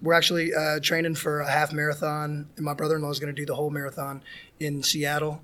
We're 0.02 0.14
actually 0.14 0.54
uh, 0.54 0.82
training 0.82 1.16
for 1.16 1.40
a 1.40 1.50
half 1.50 1.72
marathon, 1.72 2.50
and 2.58 2.66
my 2.66 2.74
brother 2.74 2.98
in 2.98 3.02
law 3.02 3.12
is 3.12 3.20
going 3.22 3.34
to 3.34 3.42
do 3.42 3.46
the 3.46 3.56
whole 3.56 3.70
marathon 3.70 4.24
in 4.60 4.84
Seattle. 4.84 5.42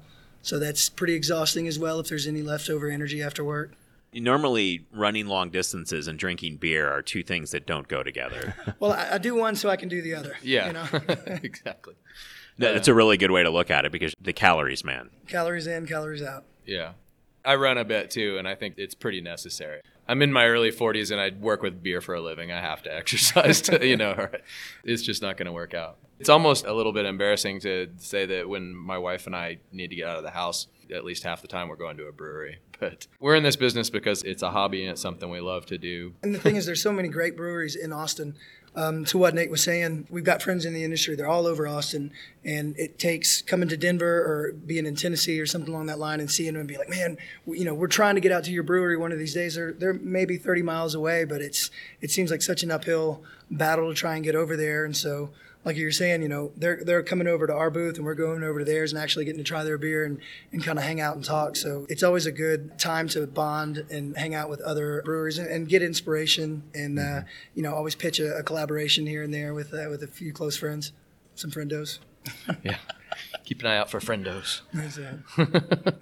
So 0.48 0.60
that's 0.60 0.88
pretty 0.88 1.14
exhausting 1.14 1.68
as 1.68 1.78
well 1.78 2.00
if 2.00 2.08
there's 2.08 2.26
any 2.26 2.42
leftover 2.42 2.90
energy 2.90 3.22
after 3.22 3.44
work. 3.44 3.74
Normally, 4.14 4.86
running 4.94 5.28
long 5.28 5.50
distances 5.50 6.08
and 6.08 6.18
drinking 6.18 6.56
beer 6.56 6.90
are 6.90 7.02
two 7.02 7.22
things 7.22 7.52
that 7.52 7.68
don't 7.68 7.86
go 7.90 8.02
together. 8.02 8.56
Well, 8.80 8.94
I, 8.94 9.16
I 9.16 9.18
do 9.18 9.36
one 9.36 9.56
so 9.58 9.70
I 9.70 9.76
can 9.76 9.90
do 9.90 10.02
the 10.02 10.14
other. 10.14 10.38
Yeah. 10.42 10.68
You 10.68 10.74
know? 10.74 10.88
exactly. 11.44 11.96
That's 12.58 12.88
a 12.88 12.92
uh, 12.92 12.96
really 12.96 13.18
good 13.18 13.32
way 13.32 13.44
to 13.44 13.50
look 13.50 13.70
at 13.70 13.84
it 13.84 13.92
because 13.92 14.14
the 14.22 14.32
calories, 14.32 14.86
man. 14.86 15.10
calories 15.28 15.68
in, 15.68 15.86
calories 15.86 16.24
out. 16.24 16.46
Yeah. 16.66 16.94
I 17.44 17.56
run 17.56 17.78
a 17.78 17.84
bit 17.84 18.10
too, 18.10 18.38
and 18.38 18.48
I 18.48 18.56
think 18.56 18.76
it's 18.78 18.96
pretty 18.96 19.20
necessary. 19.20 19.82
I'm 20.08 20.22
in 20.22 20.32
my 20.32 20.48
early 20.48 20.72
40s 20.72 21.12
and 21.12 21.20
I 21.20 21.32
work 21.40 21.62
with 21.62 21.84
beer 21.84 22.02
for 22.02 22.16
a 22.16 22.22
living. 22.22 22.52
I 22.52 22.62
have 22.62 22.84
to 22.84 22.96
exercise 22.96 23.62
to, 23.62 23.86
you 23.86 23.98
know, 23.98 24.30
it's 24.84 25.04
just 25.04 25.22
not 25.22 25.38
going 25.38 25.48
to 25.48 25.52
work 25.52 25.74
out. 25.74 25.98
It's 26.20 26.30
almost 26.30 26.66
a 26.66 26.74
little 26.74 26.94
bit 26.94 27.06
embarrassing 27.06 27.60
to 27.62 27.90
say 27.98 28.26
that 28.26 28.50
when 28.50 28.74
my 28.74 28.98
wife 28.98 29.28
and 29.28 29.36
I 29.36 29.60
need 29.72 29.90
to 29.90 29.96
get 29.96 30.08
out 30.08 30.18
of 30.18 30.24
the 30.24 30.32
house, 30.32 30.68
at 30.94 31.04
least 31.06 31.24
half 31.24 31.42
the 31.42 31.48
time 31.48 31.68
we're 31.68 31.76
going 31.76 31.98
to 31.98 32.08
a 32.08 32.12
brewery. 32.12 32.60
But 32.80 33.08
we're 33.20 33.36
in 33.36 33.44
this 33.44 33.56
business 33.56 33.90
because 33.90 34.24
it's 34.24 34.42
a 34.42 34.52
hobby 34.52 34.84
and 34.84 34.92
it's 34.92 35.02
something 35.02 35.30
we 35.30 35.42
love 35.42 35.66
to 35.68 35.78
do. 35.78 36.14
And 36.24 36.34
the 36.34 36.40
thing 36.40 36.56
is, 36.56 36.66
there's 36.66 36.82
so 36.82 36.92
many 36.92 37.10
great 37.10 37.36
breweries 37.36 37.76
in 37.76 37.92
Austin. 37.92 38.36
Um, 38.78 39.06
to 39.06 39.18
what 39.18 39.34
Nate 39.34 39.50
was 39.50 39.64
saying, 39.64 40.06
we've 40.12 40.24
got 40.24 40.44
friends 40.44 40.64
in 40.64 40.72
the 40.72 40.84
industry. 40.84 41.16
They're 41.16 41.28
all 41.28 41.48
over 41.48 41.68
Austin, 41.68 42.12
and 42.46 42.78
it 42.78 43.00
takes 43.00 43.42
coming 43.42 43.68
to 43.70 43.76
Denver 43.76 44.06
or 44.06 44.52
being 44.52 44.86
in 44.86 44.96
Tennessee 44.96 45.40
or 45.40 45.48
something 45.48 45.74
along 45.74 45.88
that 45.88 45.98
line 45.98 46.20
and 46.20 46.30
seeing 46.30 46.54
them 46.54 46.60
and 46.60 46.68
be 46.68 46.78
like, 46.78 46.88
man, 46.88 47.18
you 47.48 47.66
know, 47.66 47.74
we're 47.74 47.88
trying 47.88 48.14
to 48.14 48.22
get 48.22 48.32
out 48.32 48.44
to 48.44 48.52
your 48.52 48.62
brewery 48.62 48.96
one 48.96 49.12
of 49.12 49.18
these 49.18 49.34
days. 49.34 49.56
They're 49.56 49.74
they're 49.74 49.94
maybe 49.96 50.38
30 50.38 50.62
miles 50.62 50.94
away, 50.94 51.26
but 51.26 51.42
it's 51.42 51.72
it 52.02 52.12
seems 52.12 52.30
like 52.30 52.44
such 52.44 52.62
an 52.62 52.70
uphill 52.70 53.24
battle 53.50 53.90
to 53.90 53.96
try 53.96 54.14
and 54.14 54.24
get 54.24 54.36
over 54.36 54.56
there. 54.56 54.86
And 54.86 54.96
so, 54.96 55.32
like 55.68 55.76
you 55.76 55.84
were 55.84 55.92
saying, 55.92 56.22
you 56.22 56.30
know, 56.30 56.54
they're 56.56 56.82
they're 56.82 57.04
coming 57.04 57.28
over 57.28 57.46
to 57.46 57.54
our 57.54 57.70
booth 57.70 57.98
and 57.98 58.06
we're 58.06 58.16
going 58.16 58.42
over 58.42 58.60
to 58.60 58.64
theirs 58.64 58.94
and 58.94 59.02
actually 59.02 59.26
getting 59.26 59.40
to 59.40 59.44
try 59.44 59.66
their 59.66 59.78
beer 59.78 60.06
and, 60.06 60.18
and 60.54 60.64
kind 60.64 60.80
of 60.80 60.86
hang 60.86 61.02
out 61.02 61.18
and 61.18 61.26
talk. 61.26 61.58
So 61.58 61.86
it's 61.90 62.04
always 62.04 62.26
a 62.26 62.32
good 62.32 62.80
time 62.80 63.10
to 63.10 63.28
bond 63.28 63.86
and 63.92 64.16
hang 64.18 64.34
out 64.34 64.50
with 64.50 64.62
other 64.62 65.02
breweries 65.04 65.38
and, 65.38 65.50
and 65.50 65.68
get 65.68 65.82
inspiration 65.82 66.64
and 66.74 66.98
uh, 66.98 67.22
you 67.54 67.64
know 67.64 67.76
always 67.76 67.96
pitch 67.96 68.18
a, 68.22 68.38
a 68.38 68.44
collaboration 68.44 69.06
here 69.06 69.24
and 69.24 69.34
there 69.34 69.54
with 69.54 69.74
uh, 69.74 69.88
with 69.90 70.04
a 70.04 70.08
few 70.08 70.32
close 70.32 70.56
friends, 70.56 70.94
some 71.36 71.52
friendos. 71.52 72.00
Yeah. 72.64 72.78
Keep 73.44 73.62
an 73.62 73.68
eye 73.68 73.78
out 73.78 73.90
for 73.90 74.00
friendos. 74.00 74.62
That's. 74.74 75.00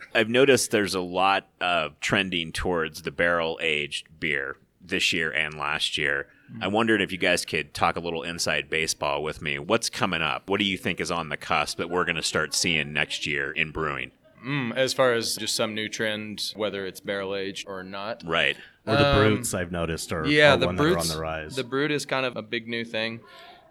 I've 0.15 0.29
noticed 0.29 0.71
there's 0.71 0.95
a 0.95 1.01
lot 1.01 1.47
of 1.61 1.99
trending 1.99 2.51
towards 2.51 3.03
the 3.03 3.11
barrel 3.11 3.59
aged 3.61 4.07
beer 4.19 4.57
this 4.81 5.13
year 5.13 5.31
and 5.31 5.53
last 5.55 5.97
year. 5.97 6.27
I 6.61 6.67
wondered 6.67 7.01
if 7.01 7.11
you 7.11 7.17
guys 7.17 7.43
could 7.45 7.73
talk 7.73 7.95
a 7.95 7.99
little 7.99 8.23
inside 8.23 8.69
baseball 8.69 9.23
with 9.23 9.41
me. 9.41 9.57
What's 9.59 9.89
coming 9.89 10.21
up? 10.21 10.49
What 10.49 10.59
do 10.59 10.65
you 10.65 10.77
think 10.77 10.99
is 10.99 11.11
on 11.11 11.29
the 11.29 11.37
cusp 11.37 11.77
that 11.77 11.89
we're 11.89 12.05
going 12.05 12.15
to 12.17 12.23
start 12.23 12.53
seeing 12.53 12.93
next 12.93 13.25
year 13.25 13.51
in 13.51 13.71
brewing? 13.71 14.11
Mm, 14.45 14.75
as 14.75 14.93
far 14.93 15.13
as 15.13 15.35
just 15.35 15.55
some 15.55 15.73
new 15.73 15.89
trend, 15.89 16.53
whether 16.55 16.85
it's 16.85 16.99
barrel 16.99 17.35
aged 17.35 17.67
or 17.67 17.81
not. 17.83 18.21
Right. 18.23 18.55
Or 18.85 18.95
the 18.95 19.07
Um, 19.07 19.33
bruts 19.35 19.53
I've 19.55 19.71
noticed 19.71 20.13
are, 20.13 20.27
yeah, 20.27 20.53
are 20.53 20.57
the 20.57 20.67
one 20.67 20.75
that 20.75 20.83
are 20.83 20.87
on 20.89 20.93
bruts. 20.93 21.13
the 21.15 21.19
rise. 21.19 21.55
The 21.55 21.63
brut 21.63 21.89
is 21.89 22.05
kind 22.05 22.25
of 22.27 22.37
a 22.37 22.43
big 22.43 22.67
new 22.67 22.85
thing. 22.85 23.21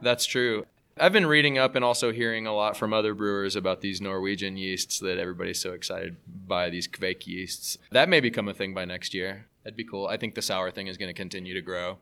That's 0.02 0.26
true. 0.26 0.66
I've 0.98 1.12
been 1.12 1.26
reading 1.26 1.58
up 1.58 1.74
and 1.76 1.84
also 1.84 2.12
hearing 2.12 2.46
a 2.46 2.54
lot 2.54 2.76
from 2.76 2.92
other 2.92 3.14
brewers 3.14 3.54
about 3.56 3.80
these 3.80 4.00
Norwegian 4.00 4.56
yeasts 4.56 4.98
that 4.98 5.18
everybody's 5.18 5.60
so 5.60 5.72
excited 5.72 6.16
by 6.46 6.70
these 6.70 6.87
Kveik 6.88 7.26
yeasts. 7.26 7.78
That 7.92 8.08
may 8.08 8.18
become 8.20 8.48
a 8.48 8.54
thing 8.54 8.74
by 8.74 8.84
next 8.84 9.14
year. 9.14 9.46
That'd 9.62 9.76
be 9.76 9.84
cool. 9.84 10.06
I 10.08 10.16
think 10.16 10.34
the 10.34 10.42
sour 10.42 10.70
thing 10.72 10.88
is 10.88 10.96
going 10.96 11.08
to 11.08 11.14
continue 11.14 11.54
to 11.54 11.60
grow, 11.62 11.98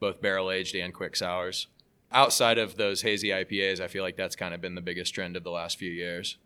both 0.00 0.20
barrel 0.20 0.50
aged 0.50 0.74
and 0.74 0.92
quick 0.92 1.16
sours. 1.16 1.66
Outside 2.12 2.58
of 2.58 2.76
those 2.76 3.02
hazy 3.02 3.28
IPAs, 3.28 3.80
I 3.80 3.88
feel 3.88 4.02
like 4.02 4.16
that's 4.16 4.36
kind 4.36 4.54
of 4.54 4.60
been 4.60 4.74
the 4.74 4.80
biggest 4.80 5.14
trend 5.14 5.36
of 5.36 5.44
the 5.44 5.50
last 5.50 5.78
few 5.78 5.90
years. 5.90 6.38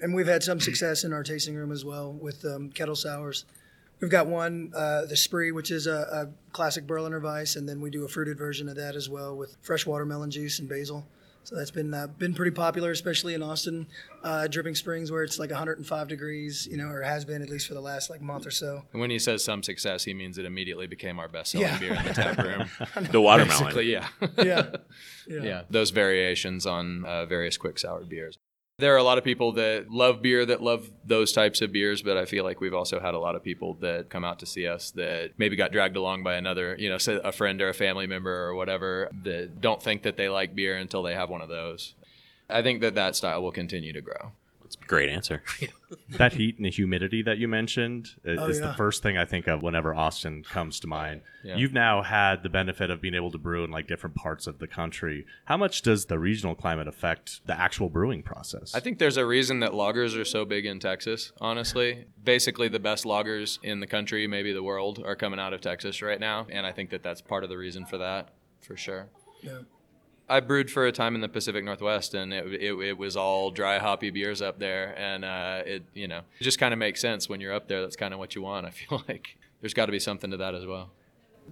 and 0.00 0.14
we've 0.14 0.26
had 0.26 0.42
some 0.42 0.60
success 0.60 1.04
in 1.04 1.12
our 1.12 1.22
tasting 1.22 1.54
room 1.54 1.70
as 1.72 1.84
well 1.84 2.12
with 2.12 2.44
um, 2.44 2.70
kettle 2.70 2.96
sours. 2.96 3.44
We've 4.00 4.10
got 4.10 4.26
one, 4.26 4.72
uh, 4.74 5.04
the 5.04 5.16
Spree, 5.16 5.52
which 5.52 5.70
is 5.70 5.86
a, 5.86 5.92
a 5.92 6.52
classic 6.52 6.86
Berliner 6.86 7.20
Weiss, 7.20 7.56
and 7.56 7.68
then 7.68 7.82
we 7.82 7.90
do 7.90 8.04
a 8.04 8.08
fruited 8.08 8.38
version 8.38 8.66
of 8.70 8.76
that 8.76 8.96
as 8.96 9.10
well 9.10 9.36
with 9.36 9.58
fresh 9.60 9.84
watermelon 9.84 10.30
juice 10.30 10.58
and 10.58 10.68
basil. 10.68 11.06
So 11.42 11.56
that's 11.56 11.70
been 11.70 11.92
uh, 11.92 12.06
been 12.06 12.34
pretty 12.34 12.50
popular, 12.52 12.90
especially 12.90 13.34
in 13.34 13.42
Austin, 13.42 13.86
uh, 14.22 14.46
Dripping 14.46 14.74
Springs, 14.74 15.10
where 15.10 15.24
it's 15.24 15.38
like 15.38 15.50
105 15.50 16.06
degrees, 16.08 16.68
you 16.70 16.76
know, 16.76 16.86
or 16.88 17.02
has 17.02 17.24
been 17.24 17.42
at 17.42 17.48
least 17.48 17.66
for 17.66 17.74
the 17.74 17.80
last 17.80 18.08
like 18.10 18.20
month 18.20 18.46
or 18.46 18.50
so. 18.50 18.82
And 18.92 19.00
when 19.00 19.10
he 19.10 19.18
says 19.18 19.42
some 19.42 19.62
success, 19.62 20.04
he 20.04 20.14
means 20.14 20.38
it 20.38 20.44
immediately 20.44 20.86
became 20.86 21.18
our 21.18 21.28
best 21.28 21.52
selling 21.52 21.66
Yeah. 21.68 21.78
beer 21.78 21.94
in 21.94 22.04
the 22.04 22.12
tap 22.14 22.38
room. 22.44 22.68
The 23.10 23.20
watermelon. 23.20 23.64
Basically, 23.64 23.90
yeah. 23.92 24.08
Yeah, 25.30 25.42
yeah, 25.44 25.62
those 25.70 25.90
variations 25.90 26.66
on 26.66 27.04
uh, 27.04 27.24
various 27.26 27.56
quick 27.56 27.78
sour 27.78 28.00
beers. 28.04 28.38
There 28.80 28.94
are 28.94 28.98
a 28.98 29.02
lot 29.02 29.18
of 29.18 29.24
people 29.24 29.52
that 29.52 29.90
love 29.90 30.22
beer 30.22 30.46
that 30.46 30.62
love 30.62 30.90
those 31.04 31.32
types 31.32 31.60
of 31.60 31.70
beers, 31.70 32.02
but 32.02 32.16
I 32.16 32.24
feel 32.24 32.44
like 32.44 32.60
we've 32.60 32.74
also 32.74 32.98
had 32.98 33.14
a 33.14 33.18
lot 33.18 33.36
of 33.36 33.44
people 33.44 33.74
that 33.80 34.08
come 34.08 34.24
out 34.24 34.38
to 34.40 34.46
see 34.46 34.66
us 34.66 34.90
that 34.92 35.32
maybe 35.36 35.54
got 35.54 35.70
dragged 35.70 35.96
along 35.96 36.22
by 36.22 36.34
another, 36.34 36.74
you 36.78 36.88
know, 36.88 36.98
a 37.22 37.32
friend 37.32 37.60
or 37.60 37.68
a 37.68 37.74
family 37.74 38.06
member 38.06 38.32
or 38.32 38.54
whatever 38.54 39.10
that 39.22 39.60
don't 39.60 39.82
think 39.82 40.02
that 40.02 40.16
they 40.16 40.28
like 40.28 40.54
beer 40.54 40.76
until 40.76 41.02
they 41.02 41.14
have 41.14 41.28
one 41.28 41.42
of 41.42 41.48
those. 41.48 41.94
I 42.48 42.62
think 42.62 42.80
that 42.80 42.94
that 42.94 43.14
style 43.14 43.42
will 43.42 43.52
continue 43.52 43.92
to 43.92 44.00
grow. 44.00 44.32
That's 44.70 44.84
a 44.84 44.86
great 44.88 45.08
answer. 45.08 45.42
that 46.10 46.32
heat 46.34 46.56
and 46.56 46.64
the 46.64 46.70
humidity 46.70 47.22
that 47.22 47.38
you 47.38 47.48
mentioned 47.48 48.10
i- 48.24 48.36
Oh, 48.38 48.46
is 48.46 48.60
yeah. 48.60 48.68
the 48.68 48.74
first 48.74 49.02
thing 49.02 49.18
I 49.18 49.24
think 49.24 49.48
of 49.48 49.62
whenever 49.62 49.92
Austin 49.94 50.44
comes 50.44 50.78
to 50.80 50.86
mind. 50.86 51.22
Yeah. 51.42 51.56
You've 51.56 51.72
now 51.72 52.02
had 52.02 52.44
the 52.44 52.48
benefit 52.48 52.88
of 52.88 53.00
being 53.00 53.14
able 53.14 53.32
to 53.32 53.38
brew 53.38 53.64
in 53.64 53.72
like 53.72 53.88
different 53.88 54.14
parts 54.14 54.46
of 54.46 54.60
the 54.60 54.68
country. 54.68 55.26
How 55.46 55.56
much 55.56 55.82
does 55.82 56.04
the 56.06 56.20
regional 56.20 56.54
climate 56.54 56.86
affect 56.86 57.44
the 57.46 57.58
actual 57.58 57.88
brewing 57.90 58.22
process? 58.22 58.72
I 58.74 58.78
think 58.80 58.98
there's 59.00 59.16
a 59.16 59.26
reason 59.26 59.58
that 59.60 59.72
lagers 59.72 60.16
are 60.16 60.24
so 60.24 60.44
big 60.44 60.66
in 60.66 60.78
Texas, 60.78 61.32
honestly. 61.40 62.06
Basically, 62.22 62.68
the 62.68 62.78
best 62.78 63.04
lagers 63.04 63.58
in 63.64 63.80
the 63.80 63.86
country, 63.88 64.26
maybe 64.28 64.52
the 64.52 64.62
world, 64.62 65.02
are 65.04 65.16
coming 65.16 65.40
out 65.40 65.52
of 65.52 65.60
Texas 65.60 66.00
right 66.00 66.20
now. 66.20 66.46
And 66.50 66.64
I 66.64 66.70
think 66.70 66.90
that 66.90 67.02
that's 67.02 67.20
part 67.20 67.42
of 67.42 67.50
the 67.50 67.58
reason 67.58 67.86
for 67.86 67.98
that, 67.98 68.28
for 68.60 68.76
sure. 68.76 69.08
Yeah. 69.42 69.60
I 70.30 70.38
brewed 70.40 70.70
for 70.70 70.86
a 70.86 70.92
time 70.92 71.16
in 71.16 71.20
the 71.20 71.28
Pacific 71.28 71.64
Northwest, 71.64 72.14
and 72.14 72.32
it, 72.32 72.46
it, 72.54 72.72
it 72.72 72.96
was 72.96 73.16
all 73.16 73.50
dry 73.50 73.78
hoppy 73.78 74.10
beers 74.10 74.40
up 74.40 74.60
there, 74.60 74.94
and 74.96 75.24
uh, 75.24 75.62
it 75.66 75.82
you 75.92 76.06
know 76.06 76.20
it 76.38 76.44
just 76.44 76.58
kind 76.60 76.72
of 76.72 76.78
makes 76.78 77.00
sense 77.00 77.28
when 77.28 77.40
you're 77.40 77.52
up 77.52 77.66
there. 77.66 77.80
That's 77.80 77.96
kind 77.96 78.14
of 78.14 78.20
what 78.20 78.34
you 78.36 78.42
want. 78.42 78.64
I 78.64 78.70
feel 78.80 79.02
like 79.08 79.36
there's 79.60 79.74
got 79.74 79.86
to 79.86 79.92
be 79.92 79.98
something 79.98 80.30
to 80.30 80.36
that 80.38 80.54
as 80.54 80.64
well. 80.66 80.90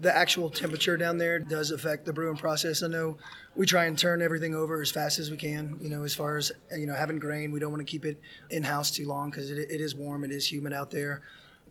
the 0.00 0.16
actual 0.16 0.48
temperature 0.48 0.96
down 0.96 1.18
there 1.18 1.40
does 1.40 1.72
affect 1.72 2.06
the 2.06 2.12
brewing 2.12 2.36
process. 2.36 2.84
I 2.84 2.86
know 2.86 3.18
we 3.56 3.66
try 3.66 3.86
and 3.86 3.98
turn 3.98 4.22
everything 4.22 4.54
over 4.54 4.80
as 4.80 4.92
fast 4.92 5.18
as 5.18 5.28
we 5.30 5.36
can. 5.36 5.76
You 5.80 5.90
know, 5.90 6.04
as 6.04 6.14
far 6.14 6.36
as 6.36 6.52
you 6.76 6.86
know, 6.86 6.94
having 6.94 7.18
grain, 7.18 7.50
we 7.50 7.58
don't 7.58 7.72
want 7.72 7.84
to 7.84 7.90
keep 7.90 8.04
it 8.04 8.20
in 8.50 8.62
house 8.62 8.92
too 8.92 9.08
long 9.08 9.30
because 9.30 9.50
it, 9.50 9.58
it 9.58 9.80
is 9.80 9.96
warm, 9.96 10.22
it 10.22 10.30
is 10.30 10.50
humid 10.50 10.72
out 10.72 10.90
there. 10.92 11.22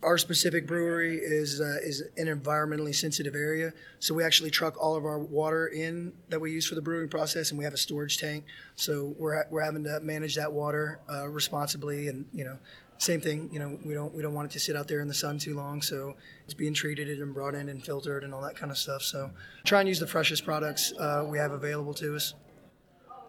Our 0.02 0.18
specific 0.18 0.66
brewery 0.66 1.16
is 1.16 1.60
uh, 1.60 1.76
is 1.82 2.02
an 2.16 2.26
environmentally 2.26 2.94
sensitive 2.94 3.34
area, 3.34 3.72
so 3.98 4.14
we 4.14 4.24
actually 4.24 4.50
truck 4.50 4.80
all 4.80 4.96
of 4.96 5.04
our 5.04 5.18
water 5.18 5.68
in 5.68 6.12
that 6.28 6.40
we 6.40 6.52
use 6.52 6.66
for 6.66 6.74
the 6.74 6.82
brewing 6.82 7.08
process, 7.08 7.50
and 7.50 7.58
we 7.58 7.64
have 7.64 7.74
a 7.74 7.78
storage 7.78 8.18
tank. 8.18 8.44
So 8.76 9.14
we're 9.18 9.36
ha- 9.36 9.48
we're 9.50 9.62
having 9.62 9.84
to 9.84 10.00
manage 10.00 10.36
that 10.36 10.52
water 10.52 11.00
uh, 11.10 11.28
responsibly, 11.28 12.08
and 12.08 12.26
you 12.32 12.44
know, 12.44 12.58
same 12.98 13.20
thing. 13.20 13.50
You 13.52 13.58
know, 13.58 13.78
we 13.84 13.94
don't 13.94 14.14
we 14.14 14.22
don't 14.22 14.34
want 14.34 14.50
it 14.50 14.52
to 14.52 14.60
sit 14.60 14.76
out 14.76 14.88
there 14.88 15.00
in 15.00 15.08
the 15.08 15.14
sun 15.14 15.38
too 15.38 15.56
long, 15.56 15.82
so 15.82 16.14
it's 16.44 16.54
being 16.54 16.74
treated 16.74 17.08
and 17.08 17.34
brought 17.34 17.54
in 17.54 17.68
and 17.68 17.84
filtered 17.84 18.24
and 18.24 18.32
all 18.32 18.42
that 18.42 18.56
kind 18.56 18.70
of 18.70 18.78
stuff. 18.78 19.02
So 19.02 19.30
try 19.64 19.80
and 19.80 19.88
use 19.88 20.00
the 20.00 20.06
freshest 20.06 20.44
products 20.44 20.92
uh, 20.98 21.24
we 21.26 21.38
have 21.38 21.52
available 21.52 21.94
to 21.94 22.16
us. 22.16 22.34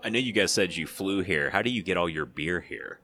I 0.03 0.10
know 0.10 0.19
you 0.19 0.32
guys 0.32 0.51
said 0.51 0.75
you 0.75 0.88
flew 0.88 1.21
here. 1.21 1.49
How 1.49 1.62
do 1.62 1.69
you 1.69 1.84
get 1.84 1.97
all 1.97 2.08
your 2.08 2.25
beer 2.25 2.62
here? 2.62 2.99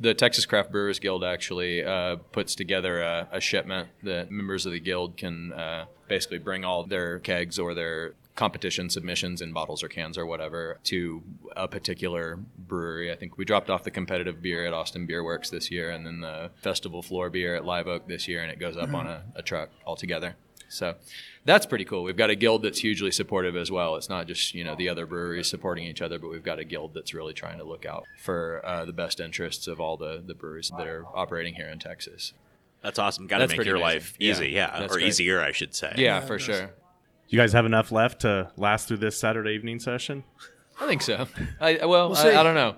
The 0.00 0.14
Texas 0.14 0.46
Craft 0.46 0.70
Brewers 0.70 0.98
Guild 0.98 1.24
actually 1.24 1.84
uh, 1.84 2.16
puts 2.32 2.54
together 2.54 3.00
a, 3.00 3.28
a, 3.32 3.40
shipment 3.40 3.88
that 4.02 4.30
members 4.30 4.66
of 4.66 4.72
the 4.72 4.80
guild 4.80 5.16
can 5.16 5.52
uh, 5.52 5.86
basically 6.08 6.38
bring 6.38 6.64
all 6.64 6.84
their 6.84 7.18
kegs 7.18 7.58
or 7.58 7.74
their 7.74 8.14
competition 8.38 8.88
submissions 8.88 9.42
in 9.42 9.52
bottles 9.52 9.82
or 9.82 9.88
cans 9.88 10.16
or 10.16 10.24
whatever 10.24 10.78
to 10.84 11.22
a 11.56 11.66
particular 11.66 12.38
brewery. 12.56 13.10
I 13.10 13.16
think 13.16 13.36
we 13.36 13.44
dropped 13.44 13.68
off 13.68 13.82
the 13.82 13.90
competitive 13.90 14.40
beer 14.40 14.64
at 14.64 14.72
Austin 14.72 15.06
Beer 15.06 15.24
Works 15.24 15.50
this 15.50 15.72
year, 15.72 15.90
and 15.90 16.06
then 16.06 16.20
the 16.20 16.50
festival 16.54 17.02
floor 17.02 17.30
beer 17.30 17.56
at 17.56 17.64
Live 17.64 17.88
Oak 17.88 18.06
this 18.06 18.28
year, 18.28 18.42
and 18.42 18.50
it 18.52 18.60
goes 18.60 18.76
up 18.76 18.86
mm-hmm. 18.86 18.94
on 18.94 19.06
a, 19.08 19.24
a 19.34 19.42
truck 19.42 19.70
altogether. 19.84 20.36
So 20.68 20.96
that's 21.44 21.66
pretty 21.66 21.84
cool. 21.84 22.02
We've 22.02 22.16
got 22.16 22.30
a 22.30 22.34
guild 22.34 22.62
that's 22.62 22.80
hugely 22.80 23.10
supportive 23.10 23.56
as 23.56 23.70
well. 23.70 23.96
It's 23.96 24.08
not 24.08 24.26
just 24.26 24.54
you 24.54 24.64
know 24.64 24.74
the 24.74 24.88
other 24.88 25.06
breweries 25.06 25.48
supporting 25.48 25.84
each 25.84 26.02
other, 26.02 26.18
but 26.18 26.30
we've 26.30 26.44
got 26.44 26.58
a 26.58 26.64
guild 26.64 26.94
that's 26.94 27.14
really 27.14 27.32
trying 27.32 27.58
to 27.58 27.64
look 27.64 27.86
out 27.86 28.04
for 28.18 28.60
uh, 28.64 28.84
the 28.84 28.92
best 28.92 29.20
interests 29.20 29.66
of 29.66 29.80
all 29.80 29.96
the 29.96 30.22
the 30.24 30.34
breweries 30.34 30.70
that 30.76 30.86
are 30.86 31.04
operating 31.14 31.54
here 31.54 31.68
in 31.68 31.78
Texas. 31.78 32.34
That's 32.82 32.98
awesome. 32.98 33.26
Got 33.26 33.38
to 33.38 33.48
make 33.48 33.64
your 33.64 33.76
amazing. 33.76 33.80
life 33.80 34.14
easy, 34.18 34.48
yeah, 34.50 34.78
yeah. 34.78 34.84
or 34.84 34.88
great. 34.88 35.06
easier, 35.06 35.42
I 35.42 35.52
should 35.52 35.74
say. 35.74 35.94
Yeah, 35.96 36.20
yeah 36.20 36.20
for 36.20 36.38
sure. 36.38 36.70
You 37.28 37.38
guys 37.38 37.52
have 37.52 37.66
enough 37.66 37.92
left 37.92 38.20
to 38.20 38.50
last 38.56 38.88
through 38.88 38.98
this 38.98 39.18
Saturday 39.18 39.50
evening 39.50 39.80
session? 39.80 40.24
I 40.80 40.86
think 40.86 41.02
so. 41.02 41.26
I 41.60 41.84
well, 41.84 42.10
we'll 42.10 42.18
I, 42.18 42.40
I, 42.40 42.42
don't 42.42 42.54
know. 42.54 42.76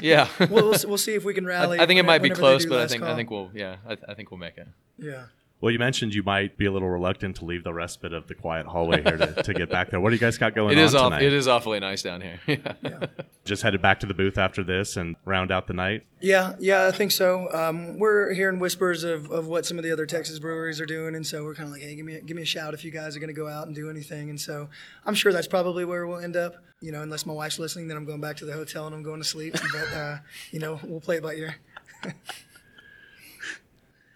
Yeah, 0.00 0.28
we'll, 0.38 0.70
we'll, 0.70 0.74
we'll 0.86 0.98
see 0.98 1.14
if 1.14 1.24
we 1.24 1.34
can 1.34 1.44
rally. 1.46 1.78
I, 1.78 1.82
I 1.82 1.86
think 1.86 1.98
it 1.98 2.04
might 2.04 2.22
be 2.22 2.30
close, 2.30 2.64
but 2.64 2.80
I 2.80 2.86
think 2.86 3.02
call. 3.02 3.12
I 3.12 3.16
think 3.16 3.30
we'll 3.30 3.50
yeah 3.54 3.76
I, 3.86 3.96
I 4.08 4.14
think 4.14 4.30
we'll 4.30 4.38
make 4.38 4.56
it. 4.56 4.68
Yeah. 4.98 5.24
Well, 5.64 5.70
you 5.70 5.78
mentioned 5.78 6.12
you 6.14 6.22
might 6.22 6.58
be 6.58 6.66
a 6.66 6.70
little 6.70 6.90
reluctant 6.90 7.36
to 7.36 7.46
leave 7.46 7.64
the 7.64 7.72
respite 7.72 8.12
of 8.12 8.26
the 8.26 8.34
quiet 8.34 8.66
hallway 8.66 9.02
here 9.02 9.16
to, 9.16 9.42
to 9.44 9.54
get 9.54 9.70
back 9.70 9.88
there. 9.88 9.98
What 9.98 10.10
do 10.10 10.14
you 10.14 10.20
guys 10.20 10.36
got 10.36 10.54
going 10.54 10.72
it 10.72 10.78
is 10.78 10.94
on 10.94 11.12
tonight? 11.12 11.22
It 11.22 11.32
is 11.32 11.48
awfully 11.48 11.80
nice 11.80 12.02
down 12.02 12.20
here. 12.20 12.38
yeah. 12.46 13.06
Just 13.46 13.62
headed 13.62 13.80
back 13.80 14.00
to 14.00 14.06
the 14.06 14.12
booth 14.12 14.36
after 14.36 14.62
this 14.62 14.98
and 14.98 15.16
round 15.24 15.50
out 15.50 15.66
the 15.66 15.72
night? 15.72 16.04
Yeah, 16.20 16.54
yeah, 16.58 16.86
I 16.86 16.90
think 16.90 17.12
so. 17.12 17.50
Um, 17.50 17.98
we're 17.98 18.34
hearing 18.34 18.58
whispers 18.58 19.04
of, 19.04 19.30
of 19.30 19.46
what 19.46 19.64
some 19.64 19.78
of 19.78 19.84
the 19.84 19.90
other 19.90 20.04
Texas 20.04 20.38
breweries 20.38 20.82
are 20.82 20.86
doing, 20.86 21.14
and 21.14 21.26
so 21.26 21.42
we're 21.44 21.54
kind 21.54 21.68
of 21.68 21.72
like, 21.72 21.80
hey, 21.80 21.94
give 21.94 22.04
me, 22.04 22.16
a, 22.16 22.20
give 22.20 22.36
me 22.36 22.42
a 22.42 22.44
shout 22.44 22.74
if 22.74 22.84
you 22.84 22.90
guys 22.90 23.16
are 23.16 23.18
going 23.18 23.28
to 23.28 23.32
go 23.32 23.48
out 23.48 23.66
and 23.66 23.74
do 23.74 23.88
anything. 23.88 24.28
And 24.28 24.38
so 24.38 24.68
I'm 25.06 25.14
sure 25.14 25.32
that's 25.32 25.48
probably 25.48 25.86
where 25.86 26.06
we'll 26.06 26.18
end 26.18 26.36
up. 26.36 26.56
You 26.82 26.92
know, 26.92 27.00
unless 27.00 27.24
my 27.24 27.32
wife's 27.32 27.58
listening, 27.58 27.88
then 27.88 27.96
I'm 27.96 28.04
going 28.04 28.20
back 28.20 28.36
to 28.36 28.44
the 28.44 28.52
hotel 28.52 28.84
and 28.84 28.94
I'm 28.94 29.02
going 29.02 29.22
to 29.22 29.26
sleep. 29.26 29.54
but, 29.72 29.96
uh, 29.96 30.18
you 30.50 30.58
know, 30.58 30.78
we'll 30.82 31.00
play 31.00 31.16
it 31.16 31.22
by 31.22 31.32
ear. 31.32 31.56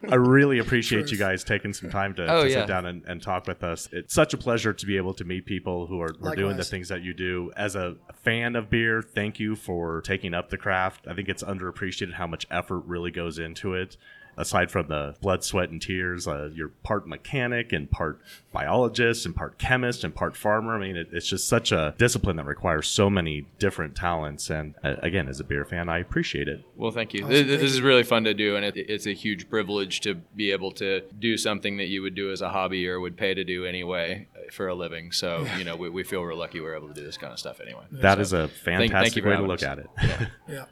I 0.09 0.15
really 0.15 0.59
appreciate 0.61 1.11
you 1.11 1.19
guys 1.19 1.43
taking 1.43 1.73
some 1.73 1.91
time 1.91 2.15
to, 2.15 2.27
oh, 2.27 2.45
to 2.45 2.51
yeah. 2.51 2.61
sit 2.61 2.69
down 2.69 2.87
and, 2.87 3.05
and, 3.07 3.23
talk 3.23 3.47
with 3.47 3.65
us. 3.65 3.89
It's 3.93 4.15
such 4.15 4.33
a 4.35 4.37
pleasure 4.37 4.73
to 4.73 4.87
be 4.87 4.97
able 4.97 5.15
to 5.15 5.25
meet 5.25 5.47
people 5.47 5.87
who 5.87 6.01
are, 6.01 6.15
are 6.23 6.37
doing 6.37 6.57
the 6.57 6.65
things 6.65 6.89
that 6.89 7.03
you 7.03 7.15
do. 7.15 7.51
As 7.57 7.75
a 7.75 7.97
fan 8.15 8.55
of 8.55 8.71
beer, 8.71 9.03
thank 9.03 9.41
you 9.41 9.57
for 9.57 10.01
taking 10.03 10.35
up 10.35 10.51
the 10.51 10.57
craft. 10.57 11.07
I 11.09 11.15
think 11.15 11.29
it's 11.29 11.43
underappreciated 11.43 12.15
how 12.15 12.27
much 12.27 12.47
effort 12.51 12.81
really 12.81 13.11
goes 13.11 13.39
into 13.39 13.75
it 13.75 13.97
aside 14.39 14.71
from 14.71 14.89
the 14.89 15.15
blood, 15.21 15.45
sweat, 15.45 15.69
and 15.69 15.83
tears, 15.83 16.27
uh, 16.27 16.49
you're 16.55 16.69
part 16.69 17.07
mechanic 17.07 17.73
and 17.73 17.91
part 17.91 18.21
biologist 18.53 19.27
and 19.27 19.37
part 19.37 19.59
chemist 19.59 20.05
and 20.05 20.15
part 20.15 20.37
farmer. 20.37 20.75
I 20.75 20.79
mean, 20.79 20.97
it, 20.97 21.09
it's 21.13 21.29
just 21.29 21.49
such 21.49 21.73
a 21.73 21.95
discipline 21.99 22.37
that 22.37 22.47
requires 22.47 22.89
so 22.89 23.11
many 23.11 23.47
different 23.59 23.95
talents. 23.95 24.49
And 24.49 24.75
uh, 24.83 24.95
again, 25.03 25.29
as 25.29 25.41
a 25.41 25.45
beer 25.45 25.65
fan, 25.65 25.89
I 25.89 25.99
appreciate 25.99 26.49
it. 26.49 26.65
Well, 26.77 26.93
thank 26.93 27.13
you. 27.13 27.25
Awesome. 27.25 27.33
This, 27.33 27.61
this, 27.61 27.73
is 27.73 27.83
really 27.83 28.05
fun 28.05 28.25
to 28.25 28.35
do, 28.35 28.57
and 28.57 28.65
it, 28.65 28.77
it's 28.77 29.07
a 29.07 29.13
huge 29.13 29.51
privilege 29.51 30.01
to 30.03 30.15
be 30.15 30.53
able 30.53 30.73
to 30.73 31.03
do 31.19 31.37
something 31.37 31.77
that 31.79 31.89
you 31.89 32.03
would 32.03 32.15
do 32.15 32.31
as 32.33 32.41
a 32.41 32.49
hobby 32.49 32.89
or 32.89 33.01
would 33.01 33.17
pay 33.17 33.35
to 33.35 33.45
do 33.45 33.67
anyway 33.67 34.27
for 34.53 34.69
a 34.69 34.75
living. 34.75 35.13
So, 35.13 35.47
you 35.59 35.65
know, 35.65 35.77
we, 35.77 35.91
we 35.91 36.05
feel 36.05 36.23
we're 36.23 36.35
lucky 36.35 36.61
we're 36.61 36.77
able 36.77 36.89
to 36.89 36.95
do 36.95 37.05
this 37.05 37.19
kind 37.19 37.33
of 37.33 37.39
stuff 37.39 37.61
anyway. 37.61 37.83
That 37.91 38.15
so, 38.15 38.21
is 38.21 38.33
a 38.33 38.49
fantastic 38.49 38.93
thank, 38.93 39.15
thank 39.15 39.27
way 39.27 39.37
to 39.37 39.43
look 39.43 39.63
us. 39.63 39.69
at 39.69 39.79
it. 39.79 39.87
yeah. 40.03 40.27
yeah 40.49 40.65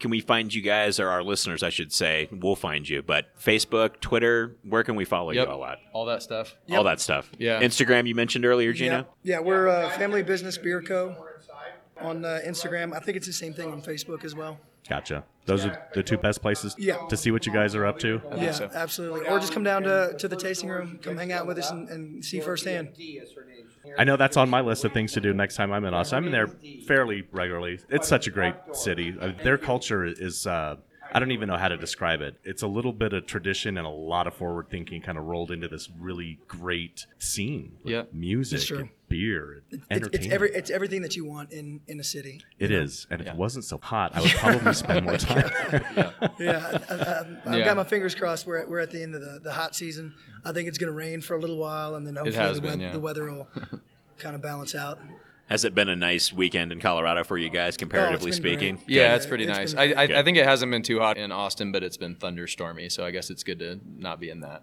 can 0.00 0.10
we 0.10 0.20
find 0.20 0.52
you 0.52 0.62
guys 0.62 0.98
or 0.98 1.08
our 1.08 1.22
listeners, 1.22 1.62
I 1.62 1.68
should 1.68 1.92
say? 1.92 2.28
We'll 2.32 2.56
find 2.56 2.88
you. 2.88 3.02
But 3.02 3.26
Facebook, 3.38 4.00
Twitter, 4.00 4.56
where 4.64 4.82
can 4.82 4.96
we 4.96 5.04
follow 5.04 5.30
yep. 5.30 5.46
you 5.46 5.52
all 5.52 5.64
at? 5.64 5.78
All 5.92 6.06
that 6.06 6.22
stuff. 6.22 6.56
Yep. 6.66 6.78
All 6.78 6.84
that 6.84 7.00
stuff. 7.00 7.30
Yeah. 7.38 7.60
Instagram, 7.60 8.08
you 8.08 8.14
mentioned 8.14 8.46
earlier, 8.46 8.72
Gino? 8.72 9.06
Yeah, 9.22 9.36
yeah 9.36 9.40
we're 9.40 9.68
uh, 9.68 9.90
Family 9.90 10.22
Business 10.22 10.56
Beer 10.58 10.82
Co. 10.82 11.14
on 12.00 12.24
uh, 12.24 12.40
Instagram. 12.46 12.94
I 12.94 13.00
think 13.00 13.16
it's 13.16 13.26
the 13.26 13.32
same 13.32 13.52
thing 13.52 13.70
on 13.70 13.82
Facebook 13.82 14.24
as 14.24 14.34
well. 14.34 14.58
Gotcha. 14.88 15.24
Those 15.46 15.66
are 15.66 15.86
the 15.94 16.02
two 16.02 16.16
best 16.16 16.42
places 16.42 16.74
yeah. 16.78 16.96
to 17.08 17.16
see 17.16 17.30
what 17.30 17.46
you 17.46 17.52
guys 17.52 17.74
are 17.74 17.86
up 17.86 17.98
to. 18.00 18.20
Yeah, 18.36 18.52
so. 18.52 18.70
absolutely. 18.72 19.26
Or 19.28 19.38
just 19.38 19.52
come 19.52 19.62
down 19.62 19.82
to, 19.82 20.14
to 20.18 20.28
the 20.28 20.36
tasting 20.36 20.68
room, 20.68 20.98
come 21.02 21.16
hang 21.16 21.32
out 21.32 21.46
with 21.46 21.58
us 21.58 21.70
and, 21.70 21.88
and 21.88 22.24
see 22.24 22.40
firsthand. 22.40 22.90
I 23.98 24.04
know 24.04 24.16
that's 24.16 24.36
on 24.36 24.48
my 24.48 24.60
list 24.60 24.84
of 24.84 24.92
things 24.92 25.12
to 25.12 25.20
do 25.20 25.32
next 25.32 25.56
time 25.56 25.72
I'm 25.72 25.84
in 25.84 25.94
Austin. 25.94 26.18
I'm 26.18 26.26
in 26.26 26.32
there 26.32 26.48
fairly 26.86 27.26
regularly. 27.32 27.80
It's 27.88 28.08
such 28.08 28.26
a 28.26 28.30
great 28.30 28.54
city. 28.72 29.14
Uh, 29.18 29.32
their 29.42 29.58
culture 29.58 30.04
is. 30.04 30.46
Uh, 30.46 30.76
I 31.12 31.18
don't 31.18 31.32
even 31.32 31.48
know 31.48 31.56
how 31.56 31.68
to 31.68 31.76
describe 31.76 32.20
it. 32.20 32.36
It's 32.44 32.62
a 32.62 32.68
little 32.68 32.92
bit 32.92 33.12
of 33.12 33.26
tradition 33.26 33.78
and 33.78 33.86
a 33.86 33.90
lot 33.90 34.28
of 34.28 34.34
forward 34.34 34.68
thinking 34.70 35.02
kind 35.02 35.18
of 35.18 35.24
rolled 35.24 35.50
into 35.50 35.66
this 35.66 35.88
really 35.98 36.38
great 36.46 37.06
scene. 37.18 37.72
Yeah. 37.84 38.04
Music 38.12 38.78
and 38.78 38.90
beer 39.10 39.52
and 39.52 39.62
it's, 39.70 39.86
entertainment. 39.90 40.24
It's, 40.24 40.32
every, 40.32 40.50
it's 40.52 40.70
everything 40.70 41.02
that 41.02 41.16
you 41.16 41.26
want 41.26 41.52
in, 41.52 41.80
in 41.86 42.00
a 42.00 42.04
city. 42.04 42.40
It 42.58 42.70
is, 42.70 43.06
know? 43.10 43.16
And 43.16 43.24
yeah. 43.24 43.30
if 43.30 43.34
it 43.34 43.38
wasn't 43.38 43.66
so 43.66 43.76
hot, 43.76 44.12
I 44.14 44.22
would 44.22 44.30
probably 44.30 44.72
spend 44.72 45.04
more 45.04 45.16
time. 45.18 45.50
yeah. 45.92 46.12
yeah. 46.38 46.78
I, 46.88 46.94
have 46.94 47.58
yeah. 47.58 47.64
got 47.66 47.76
my 47.76 47.84
fingers 47.84 48.14
crossed. 48.14 48.46
We're 48.46 48.58
at, 48.58 48.70
we're 48.70 48.80
at 48.80 48.90
the 48.90 49.02
end 49.02 49.14
of 49.14 49.20
the, 49.20 49.40
the 49.42 49.52
hot 49.52 49.74
season. 49.74 50.14
I 50.44 50.52
think 50.52 50.68
it's 50.68 50.78
going 50.78 50.90
to 50.90 50.96
rain 50.96 51.20
for 51.20 51.36
a 51.36 51.40
little 51.40 51.58
while 51.58 51.96
and 51.96 52.06
then 52.06 52.16
hopefully 52.16 52.54
the, 52.54 52.60
been, 52.60 52.92
the 52.92 53.00
weather 53.00 53.30
will 53.30 53.48
kind 54.18 54.34
of 54.34 54.40
balance 54.40 54.74
out. 54.74 54.98
Has 55.50 55.64
it 55.64 55.74
been 55.74 55.88
a 55.88 55.96
nice 55.96 56.32
weekend 56.32 56.70
in 56.70 56.80
Colorado 56.80 57.24
for 57.24 57.36
you 57.36 57.50
guys, 57.50 57.74
oh, 57.76 57.80
comparatively 57.80 58.30
oh, 58.30 58.34
speaking? 58.34 58.76
Great. 58.76 58.88
Yeah, 58.88 59.16
it's 59.16 59.26
pretty 59.26 59.44
it's 59.48 59.74
nice. 59.74 59.74
I, 59.74 60.00
I, 60.00 60.20
I, 60.20 60.22
think 60.22 60.36
it 60.36 60.46
hasn't 60.46 60.70
been 60.70 60.84
too 60.84 61.00
hot 61.00 61.16
in 61.16 61.32
Austin, 61.32 61.72
but 61.72 61.82
it's 61.82 61.96
been 61.96 62.14
thunderstormy, 62.14 62.90
so 62.90 63.04
I 63.04 63.10
guess 63.10 63.30
it's 63.30 63.42
good 63.42 63.58
to 63.58 63.80
not 63.98 64.20
be 64.20 64.30
in 64.30 64.40
that. 64.40 64.62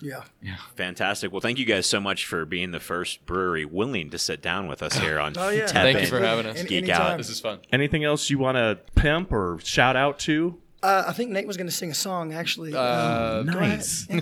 Yeah. 0.00 0.22
Yeah. 0.42 0.56
Fantastic. 0.76 1.30
Well, 1.32 1.40
thank 1.40 1.58
you 1.58 1.64
guys 1.64 1.86
so 1.86 2.00
much 2.00 2.26
for 2.26 2.44
being 2.44 2.70
the 2.70 2.80
first 2.80 3.26
brewery 3.26 3.64
willing 3.64 4.10
to 4.10 4.18
sit 4.18 4.40
down 4.42 4.66
with 4.68 4.82
us 4.82 4.94
here 4.98 5.18
on 5.20 5.34
oh, 5.36 5.50
yeah. 5.50 5.66
Thank 5.66 6.00
you 6.00 6.06
for 6.06 6.20
having 6.20 6.46
us. 6.46 6.62
Geek 6.62 6.84
Anytime. 6.84 7.12
Out. 7.12 7.18
This 7.18 7.28
is 7.28 7.40
fun. 7.40 7.60
Anything 7.72 8.04
else 8.04 8.30
you 8.30 8.38
want 8.38 8.56
to 8.56 8.78
pimp 8.94 9.32
or 9.32 9.58
shout 9.62 9.96
out 9.96 10.18
to? 10.20 10.58
Uh, 10.82 11.04
I 11.06 11.12
think 11.12 11.30
Nate 11.30 11.46
was 11.46 11.58
going 11.58 11.66
to 11.66 11.72
sing 11.72 11.90
a 11.90 11.94
song, 11.94 12.32
actually. 12.32 12.74
Uh, 12.74 13.40
um, 13.40 13.46
nice. 13.46 14.06
Yeah. 14.08 14.20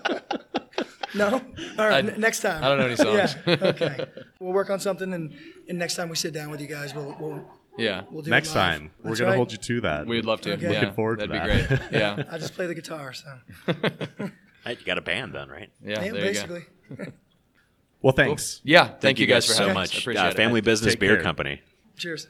No. 1.14 1.26
All 1.34 1.40
right. 1.88 2.04
I, 2.04 2.08
n- 2.08 2.14
next 2.20 2.40
time. 2.40 2.62
I 2.62 2.68
don't 2.68 2.78
know 2.78 2.86
any 2.86 2.96
songs. 2.96 3.36
yeah. 3.46 3.56
Okay. 3.60 4.06
We'll 4.38 4.52
work 4.54 4.70
on 4.70 4.80
something, 4.80 5.12
and, 5.12 5.34
and 5.68 5.78
next 5.78 5.96
time 5.96 6.08
we 6.08 6.16
sit 6.16 6.32
down 6.32 6.50
with 6.50 6.60
you 6.62 6.66
guys, 6.66 6.94
we'll 6.94 7.14
we'll 7.20 7.44
yeah. 7.78 8.02
We'll 8.10 8.22
do 8.22 8.30
next 8.30 8.52
time 8.52 8.90
we're 9.02 9.16
gonna 9.16 9.30
right. 9.30 9.36
hold 9.36 9.52
you 9.52 9.58
to 9.58 9.80
that. 9.82 10.06
We'd 10.06 10.24
love 10.24 10.40
to. 10.42 10.52
Okay. 10.52 10.68
Looking 10.68 10.82
yeah, 10.82 10.92
forward 10.92 11.20
to 11.20 11.26
that. 11.26 11.46
That'd 11.46 11.68
be 11.68 11.76
great. 11.76 11.92
Yeah. 12.00 12.22
I 12.30 12.38
just 12.38 12.54
play 12.54 12.66
the 12.66 12.74
guitar, 12.74 13.12
so. 13.12 13.26
hey, 14.64 14.76
you 14.78 14.84
got 14.84 14.98
a 14.98 15.02
band 15.02 15.34
then, 15.34 15.48
right? 15.48 15.70
Yeah. 15.84 16.02
yeah 16.04 16.12
basically. 16.12 16.64
well, 18.02 18.12
thanks. 18.12 18.56
Cool. 18.56 18.70
Yeah. 18.70 18.84
Thank, 18.86 19.00
thank, 19.00 19.18
you 19.20 19.26
guys, 19.26 19.46
for 19.46 19.52
so 19.52 19.72
much. 19.72 20.00
Appreciate 20.00 20.22
uh, 20.22 20.32
Family 20.32 20.60
Business 20.60 20.94
Take 20.94 21.00
Beer 21.00 21.16
care. 21.16 21.22
Company. 21.22 21.62
Cheers. 21.96 22.18